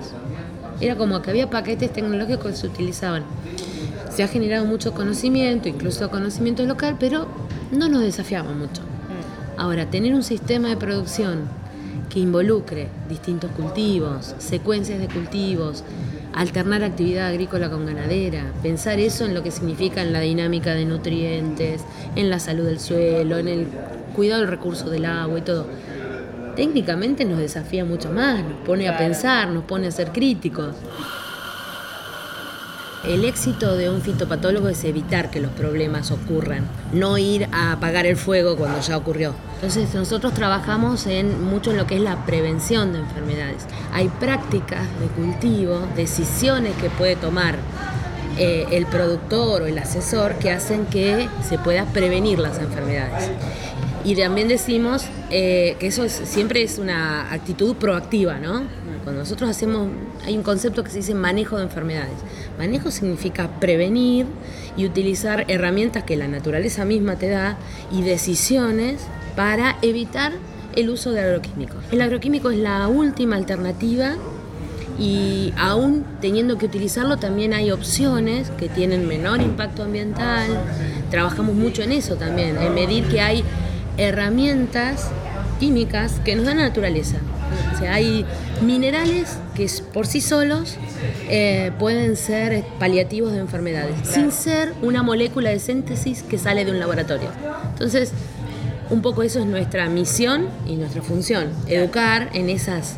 Era 0.81 0.95
como 0.95 1.21
que 1.21 1.29
había 1.29 1.49
paquetes 1.49 1.93
tecnológicos 1.93 2.51
que 2.51 2.57
se 2.57 2.67
utilizaban. 2.67 3.23
Se 4.11 4.23
ha 4.23 4.27
generado 4.27 4.65
mucho 4.65 4.93
conocimiento, 4.93 5.69
incluso 5.69 6.09
conocimiento 6.09 6.65
local, 6.65 6.97
pero 6.99 7.27
no 7.71 7.87
nos 7.89 8.01
desafiaba 8.01 8.51
mucho. 8.51 8.81
Ahora, 9.57 9.89
tener 9.89 10.13
un 10.13 10.23
sistema 10.23 10.69
de 10.69 10.77
producción 10.77 11.41
que 12.09 12.19
involucre 12.19 12.89
distintos 13.09 13.51
cultivos, 13.51 14.35
secuencias 14.39 14.99
de 14.99 15.07
cultivos, 15.07 15.83
alternar 16.33 16.83
actividad 16.83 17.27
agrícola 17.27 17.69
con 17.69 17.85
ganadera, 17.85 18.51
pensar 18.61 18.99
eso 18.99 19.25
en 19.25 19.33
lo 19.33 19.43
que 19.43 19.51
significa 19.51 20.01
en 20.01 20.11
la 20.11 20.19
dinámica 20.19 20.73
de 20.73 20.85
nutrientes, 20.85 21.83
en 22.15 22.29
la 22.29 22.39
salud 22.39 22.65
del 22.65 22.79
suelo, 22.79 23.37
en 23.37 23.47
el 23.47 23.67
cuidado 24.15 24.41
del 24.41 24.49
recurso 24.49 24.89
del 24.89 25.05
agua 25.05 25.39
y 25.39 25.41
todo. 25.43 25.67
Técnicamente 26.55 27.25
nos 27.25 27.39
desafía 27.39 27.85
mucho 27.85 28.11
más, 28.11 28.43
nos 28.43 28.59
pone 28.65 28.87
a 28.87 28.97
pensar, 28.97 29.49
nos 29.49 29.63
pone 29.63 29.87
a 29.87 29.91
ser 29.91 30.11
críticos. 30.11 30.75
El 33.07 33.25
éxito 33.25 33.75
de 33.75 33.89
un 33.89 34.01
fitopatólogo 34.01 34.69
es 34.69 34.83
evitar 34.85 35.29
que 35.29 35.41
los 35.41 35.51
problemas 35.51 36.09
ocurran, 36.11 36.65
no 36.93 37.17
ir 37.17 37.47
a 37.51 37.73
apagar 37.73 38.05
el 38.05 38.15
fuego 38.15 38.55
cuando 38.55 38.79
ya 38.79 38.95
ocurrió. 38.97 39.33
Entonces 39.55 39.93
nosotros 39.93 40.33
trabajamos 40.33 41.05
en 41.07 41.43
mucho 41.43 41.71
en 41.71 41.77
lo 41.77 41.85
que 41.85 41.95
es 41.95 42.01
la 42.01 42.25
prevención 42.25 42.93
de 42.93 42.99
enfermedades. 42.99 43.63
Hay 43.93 44.07
prácticas 44.07 44.83
de 45.01 45.07
cultivo, 45.21 45.79
decisiones 45.97 46.75
que 46.77 46.89
puede 46.89 47.17
tomar 47.17 47.57
eh, 48.37 48.65
el 48.71 48.85
productor 48.85 49.63
o 49.63 49.65
el 49.67 49.77
asesor 49.77 50.35
que 50.35 50.51
hacen 50.51 50.85
que 50.85 51.27
se 51.47 51.57
pueda 51.57 51.85
prevenir 51.85 52.39
las 52.39 52.57
enfermedades. 52.59 53.29
Y 54.05 54.15
también 54.15 54.47
decimos 54.47 55.05
eh, 55.29 55.75
que 55.79 55.87
eso 55.87 56.03
es- 56.03 56.21
siempre 56.25 56.63
es 56.63 56.77
una 56.77 57.31
actitud 57.31 57.75
proactiva, 57.75 58.37
¿no? 58.39 58.63
Cuando 59.03 59.21
nosotros 59.21 59.49
hacemos, 59.49 59.89
hay 60.25 60.37
un 60.37 60.43
concepto 60.43 60.83
que 60.83 60.89
se 60.89 60.97
dice 60.97 61.13
manejo 61.13 61.57
de 61.57 61.63
enfermedades. 61.63 62.15
Manejo 62.57 62.89
significa 62.89 63.49
prevenir 63.59 64.25
y 64.77 64.85
utilizar 64.85 65.45
herramientas 65.49 66.03
que 66.03 66.15
la 66.15 66.27
naturaleza 66.27 66.85
misma 66.85 67.17
te 67.17 67.29
da 67.29 67.57
y 67.91 68.01
decisiones 68.01 69.01
para 69.35 69.77
evitar 69.81 70.31
el 70.75 70.89
uso 70.89 71.11
de 71.11 71.21
agroquímicos. 71.21 71.83
El 71.91 72.01
agroquímico 72.01 72.49
es 72.49 72.59
la 72.59 72.87
última 72.87 73.35
alternativa 73.35 74.15
y 74.99 75.53
aún 75.57 76.05
teniendo 76.21 76.57
que 76.57 76.65
utilizarlo 76.65 77.17
también 77.17 77.53
hay 77.53 77.71
opciones 77.71 78.51
que 78.51 78.69
tienen 78.69 79.07
menor 79.07 79.41
impacto 79.41 79.83
ambiental. 79.83 80.47
Trabajamos 81.09 81.55
mucho 81.55 81.81
en 81.81 81.91
eso 81.91 82.15
también, 82.15 82.57
en 82.57 82.73
medir 82.73 83.05
que 83.07 83.21
hay 83.21 83.43
herramientas 83.97 85.09
químicas 85.59 86.19
que 86.23 86.35
nos 86.35 86.45
dan 86.45 86.57
la 86.57 86.63
naturaleza. 86.63 87.17
O 87.73 87.77
sea, 87.77 87.93
hay 87.93 88.25
minerales 88.61 89.37
que 89.55 89.69
por 89.93 90.07
sí 90.07 90.21
solos 90.21 90.77
eh, 91.29 91.71
pueden 91.79 92.15
ser 92.15 92.63
paliativos 92.79 93.31
de 93.31 93.39
enfermedades, 93.39 93.95
sin 94.03 94.31
ser 94.31 94.73
una 94.81 95.03
molécula 95.03 95.49
de 95.49 95.59
síntesis 95.59 96.23
que 96.23 96.37
sale 96.37 96.65
de 96.65 96.71
un 96.71 96.79
laboratorio. 96.79 97.29
Entonces, 97.71 98.11
un 98.89 99.01
poco 99.01 99.23
eso 99.23 99.39
es 99.39 99.45
nuestra 99.45 99.87
misión 99.89 100.49
y 100.67 100.75
nuestra 100.75 101.01
función, 101.01 101.51
educar 101.67 102.29
en 102.33 102.49
esas, 102.49 102.95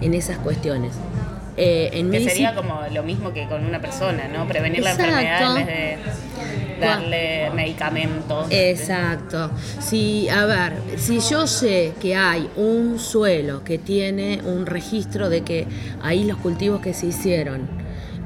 en 0.00 0.14
esas 0.14 0.38
cuestiones. 0.38 0.92
Eh, 1.56 1.90
en 1.92 2.10
que 2.10 2.20
sería 2.20 2.54
como 2.54 2.80
lo 2.92 3.02
mismo 3.02 3.32
que 3.32 3.46
con 3.46 3.64
una 3.66 3.80
persona, 3.80 4.28
¿no? 4.28 4.46
Prevenir 4.46 4.82
la 4.82 4.92
enfermedad 4.92 5.58
en 5.58 5.66
vez 5.66 5.66
de 5.66 5.98
darle 6.80 7.50
medicamentos. 7.50 8.46
Exacto. 8.50 9.50
Si, 9.80 10.28
a 10.28 10.46
ver, 10.46 10.72
si 10.96 11.20
yo 11.20 11.46
sé 11.46 11.92
que 12.00 12.16
hay 12.16 12.48
un 12.56 12.98
suelo 12.98 13.62
que 13.64 13.78
tiene 13.78 14.40
un 14.44 14.66
registro 14.66 15.28
de 15.28 15.42
que 15.42 15.66
ahí 16.02 16.24
los 16.24 16.38
cultivos 16.38 16.80
que 16.80 16.94
se 16.94 17.06
hicieron 17.06 17.68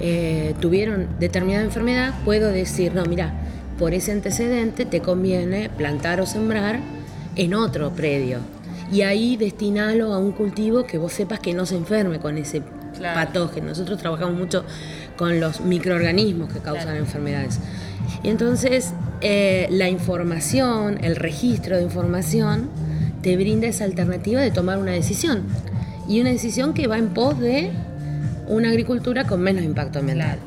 eh, 0.00 0.54
tuvieron 0.60 1.08
determinada 1.18 1.64
enfermedad, 1.64 2.14
puedo 2.24 2.50
decir, 2.50 2.94
no, 2.94 3.04
mira, 3.04 3.32
por 3.78 3.94
ese 3.94 4.12
antecedente 4.12 4.84
te 4.84 5.00
conviene 5.00 5.68
plantar 5.68 6.20
o 6.20 6.26
sembrar 6.26 6.80
en 7.36 7.54
otro 7.54 7.90
predio. 7.90 8.38
Y 8.92 9.02
ahí 9.02 9.36
destinarlo 9.36 10.12
a 10.12 10.18
un 10.18 10.32
cultivo 10.32 10.84
que 10.84 10.98
vos 10.98 11.12
sepas 11.12 11.40
que 11.40 11.54
no 11.54 11.66
se 11.66 11.76
enferme 11.76 12.20
con 12.20 12.38
ese 12.38 12.62
patógeno. 13.00 13.68
Nosotros 13.68 13.98
trabajamos 13.98 14.34
mucho 14.38 14.64
con 15.16 15.40
los 15.40 15.60
microorganismos 15.60 16.52
que 16.52 16.60
causan 16.60 16.96
enfermedades. 16.96 17.58
Y 18.22 18.28
entonces 18.28 18.94
eh, 19.20 19.68
la 19.70 19.88
información, 19.88 20.98
el 21.02 21.16
registro 21.16 21.76
de 21.76 21.82
información, 21.82 22.68
te 23.22 23.36
brinda 23.36 23.66
esa 23.66 23.84
alternativa 23.84 24.40
de 24.40 24.50
tomar 24.50 24.78
una 24.78 24.92
decisión. 24.92 25.44
Y 26.08 26.20
una 26.20 26.30
decisión 26.30 26.74
que 26.74 26.86
va 26.86 26.98
en 26.98 27.08
pos 27.14 27.38
de 27.38 27.70
una 28.48 28.68
agricultura 28.68 29.24
con 29.24 29.40
menos 29.40 29.64
impacto 29.64 30.00
ambiental. 30.00 30.38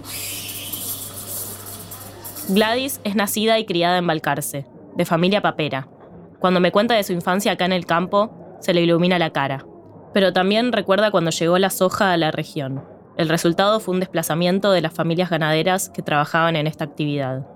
Gladys 2.50 3.02
es 3.04 3.15
nacida 3.15 3.60
y 3.60 3.65
criada 3.65 3.98
en 3.98 4.08
Balcarce, 4.08 4.65
de 4.96 5.06
familia 5.06 5.41
papera. 5.41 5.88
Cuando 6.39 6.60
me 6.60 6.72
cuenta 6.72 6.93
de 6.93 7.04
su 7.04 7.13
infancia 7.13 7.54
acá 7.54 7.65
en 7.65 7.74
el 7.74 7.86
campo, 7.86 8.58
se 8.62 8.74
le 8.74 8.82
ilumina 8.82 9.20
la 9.20 9.32
cara. 9.32 9.65
Pero 10.13 10.34
también 10.34 10.72
recuerda 10.72 11.12
cuando 11.12 11.32
llegó 11.32 11.58
la 11.58 11.70
soja 11.70 12.13
a 12.13 12.17
la 12.17 12.32
región. 12.32 12.84
El 13.17 13.30
resultado 13.30 13.80
fue 13.80 13.95
un 13.95 13.99
desplazamiento 13.99 14.71
de 14.71 14.82
las 14.82 14.93
familias 14.93 15.32
ganaderas 15.32 15.89
que 15.89 16.03
trabajaban 16.03 16.56
en 16.56 16.67
esta 16.67 16.84
actividad. 16.84 17.47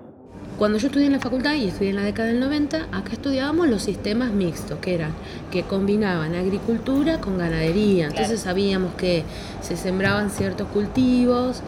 Cuando 0.58 0.80
yo 0.80 0.88
estudié 0.88 1.06
en 1.06 1.12
la 1.12 1.20
facultad 1.20 1.54
y 1.54 1.68
estudié 1.68 1.92
en 1.92 1.98
la 1.98 2.02
década 2.02 2.30
del 2.30 2.40
90, 2.40 2.88
acá 2.92 3.12
estudiábamos 3.14 3.70
los 3.70 3.84
sistemas 3.84 4.32
mixtos, 4.32 4.80
que 4.80 4.96
eran 4.96 5.12
que 5.52 5.62
combinaban 5.62 6.34
agricultura 6.34 7.22
con 7.22 7.38
ganadería. 7.38 8.08
Entonces 8.08 8.40
sabíamos 8.40 8.96
que 8.96 9.24
se 9.62 9.78
sembraban 9.78 10.32
ciertos 10.32 10.68
cultivos, 10.70 11.62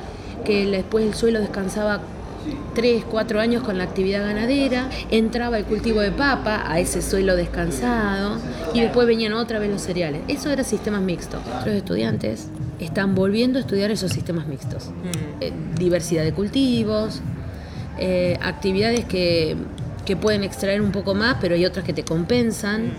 que 0.44 0.66
después 0.66 1.06
el 1.06 1.14
suelo 1.14 1.40
descansaba 1.40 2.02
tres, 2.74 3.06
cuatro 3.10 3.40
años 3.40 3.62
con 3.62 3.78
la 3.78 3.84
actividad 3.84 4.26
ganadera, 4.26 4.90
entraba 5.12 5.60
el 5.60 5.66
cultivo 5.66 6.00
de 6.00 6.12
papa 6.12 6.64
a 6.66 6.80
ese 6.80 7.04
suelo 7.04 7.36
descansado 7.36 8.40
y 8.74 8.82
después 8.82 9.06
venían 9.06 9.34
otra 9.34 9.60
vez 9.60 9.70
los 9.70 9.84
cereales. 9.84 10.22
Eso 10.28 10.50
era 10.50 10.64
sistemas 10.64 11.02
mixtos. 11.02 11.42
Los 11.66 11.76
estudiantes 11.76 12.50
están 12.80 13.16
volviendo 13.16 13.60
a 13.60 13.62
estudiar 13.62 13.92
esos 13.92 14.12
sistemas 14.12 14.48
mixtos. 14.48 14.88
Mm. 14.88 15.42
Eh, 15.42 15.54
diversidad 15.78 16.24
de 16.24 16.34
cultivos, 16.34 17.22
eh, 17.98 18.38
actividades 18.42 19.06
que, 19.06 19.58
pueden 20.22 20.44
extraer 20.44 20.82
un 20.82 20.92
poco 20.92 21.16
más, 21.16 21.38
pero 21.40 21.56
hay 21.56 21.66
otras 21.66 21.86
que 21.86 21.94
te 21.94 22.04
compensan, 22.04 22.94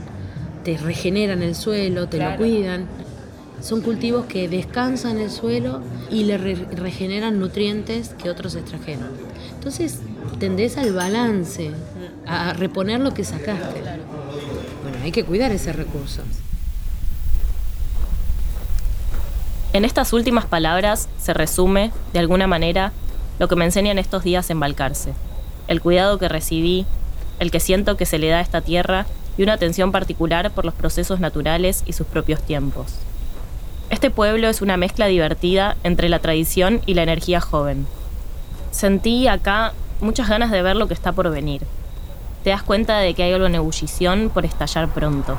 te 0.65 0.77
regeneran 0.79 1.43
el 1.43 1.55
suelo, 1.55 2.09
te 2.09 2.19
lo 2.19 2.37
cuidan. 2.37 2.87
Son 3.61 3.83
cultivos 3.83 4.27
que 4.27 4.49
descansan 4.49 5.19
el 5.19 5.31
suelo 5.31 5.81
y 6.11 6.25
le 6.25 6.39
regeneran 6.39 7.39
nutrientes 7.39 8.15
que 8.21 8.31
otros 8.31 8.57
extrajeron. 8.57 9.11
Entonces 9.55 10.01
tendés 10.39 10.77
al 10.77 10.93
balance, 10.93 11.71
a 12.27 12.53
reponer 12.55 13.01
lo 13.01 13.15
que 13.15 13.25
sacaste. 13.25 13.81
Bueno, 14.83 14.99
hay 15.03 15.13
que 15.13 15.25
cuidar 15.25 15.53
ese 15.53 15.73
recurso. 15.73 16.23
En 19.75 19.85
estas 19.85 20.13
últimas 20.13 20.47
palabras 20.47 21.09
se 21.19 21.35
resume, 21.35 21.91
de 22.13 22.21
alguna 22.21 22.47
manera, 22.47 22.93
lo 23.41 23.49
que 23.49 23.57
me 23.57 23.65
enseñan 23.65 23.99
estos 23.99 24.23
días 24.23 24.49
en 24.51 24.61
Balcarce. 24.61 25.15
El 25.67 25.81
cuidado 25.81 26.17
que 26.17 26.29
recibí, 26.29 26.87
el 27.41 27.51
que 27.51 27.59
siento 27.59 27.97
que 27.97 28.07
se 28.07 28.21
le 28.21 28.29
da 28.29 28.39
a 28.39 28.41
esta 28.41 28.61
tierra 28.61 29.07
y 29.37 29.43
una 29.43 29.55
atención 29.55 29.91
particular 29.91 30.53
por 30.53 30.65
los 30.65 30.75
procesos 30.75 31.19
naturales 31.19 31.83
y 31.87 31.93
sus 31.93 32.07
propios 32.07 32.41
tiempos. 32.41 33.01
Este 33.91 34.13
pueblo 34.13 34.49
es 34.49 34.63
una 34.63 34.77
mezcla 34.77 35.07
divertida 35.07 35.77
entre 35.83 36.09
la 36.09 36.21
tradición 36.21 36.81
y 36.87 36.95
la 36.95 37.03
energía 37.03 37.41
joven. 37.41 37.89
Sentí 38.71 39.27
acá 39.27 39.73
muchas 40.01 40.29
ganas 40.29 40.53
de 40.53 40.63
ver 40.63 40.77
lo 40.77 40.87
que 40.87 40.95
está 40.95 41.11
por 41.11 41.29
venir. 41.31 41.63
Te 42.45 42.51
das 42.51 42.63
cuenta 42.63 42.99
de 42.99 43.15
que 43.15 43.25
hay 43.25 43.33
algo 43.33 43.47
en 43.47 43.57
ebullición 43.57 44.31
por 44.33 44.45
estallar 44.45 44.87
pronto. 44.91 45.37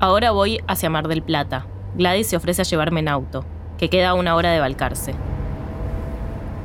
Ahora 0.00 0.30
voy 0.30 0.62
hacia 0.66 0.88
Mar 0.88 1.08
del 1.08 1.20
Plata. 1.20 1.66
Gladys 1.94 2.28
se 2.28 2.36
ofrece 2.36 2.62
a 2.62 2.64
llevarme 2.64 3.00
en 3.00 3.08
auto, 3.08 3.44
que 3.78 3.88
queda 3.88 4.10
a 4.10 4.14
una 4.14 4.34
hora 4.34 4.50
de 4.50 4.60
Balcarce. 4.60 5.14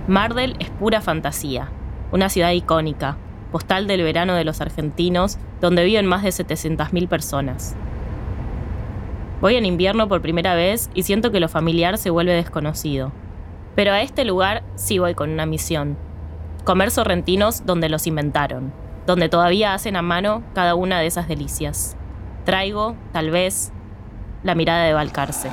Mardel 0.07 0.55
es 0.59 0.69
pura 0.69 1.01
fantasía, 1.01 1.69
una 2.11 2.29
ciudad 2.29 2.51
icónica, 2.51 3.17
postal 3.51 3.87
del 3.87 4.03
verano 4.03 4.33
de 4.33 4.43
los 4.43 4.61
argentinos, 4.61 5.37
donde 5.61 5.85
viven 5.85 6.05
más 6.05 6.23
de 6.23 6.29
700.000 6.29 7.07
personas. 7.07 7.75
Voy 9.41 9.55
en 9.55 9.65
invierno 9.65 10.07
por 10.07 10.21
primera 10.21 10.55
vez 10.55 10.89
y 10.93 11.03
siento 11.03 11.31
que 11.31 11.39
lo 11.39 11.49
familiar 11.49 11.97
se 11.97 12.09
vuelve 12.09 12.33
desconocido. 12.33 13.11
Pero 13.75 13.91
a 13.91 14.01
este 14.01 14.25
lugar 14.25 14.63
sí 14.75 14.99
voy 14.99 15.15
con 15.15 15.29
una 15.29 15.45
misión. 15.45 15.97
Comer 16.63 16.91
sorrentinos 16.91 17.65
donde 17.65 17.89
los 17.89 18.07
inventaron, 18.07 18.71
donde 19.05 19.29
todavía 19.29 19.73
hacen 19.73 19.95
a 19.95 20.01
mano 20.01 20.43
cada 20.53 20.75
una 20.75 20.99
de 20.99 21.07
esas 21.07 21.27
delicias. 21.27 21.97
Traigo, 22.45 22.95
tal 23.11 23.31
vez, 23.31 23.73
la 24.43 24.55
mirada 24.55 24.85
de 24.85 24.93
Balcarce. 24.93 25.49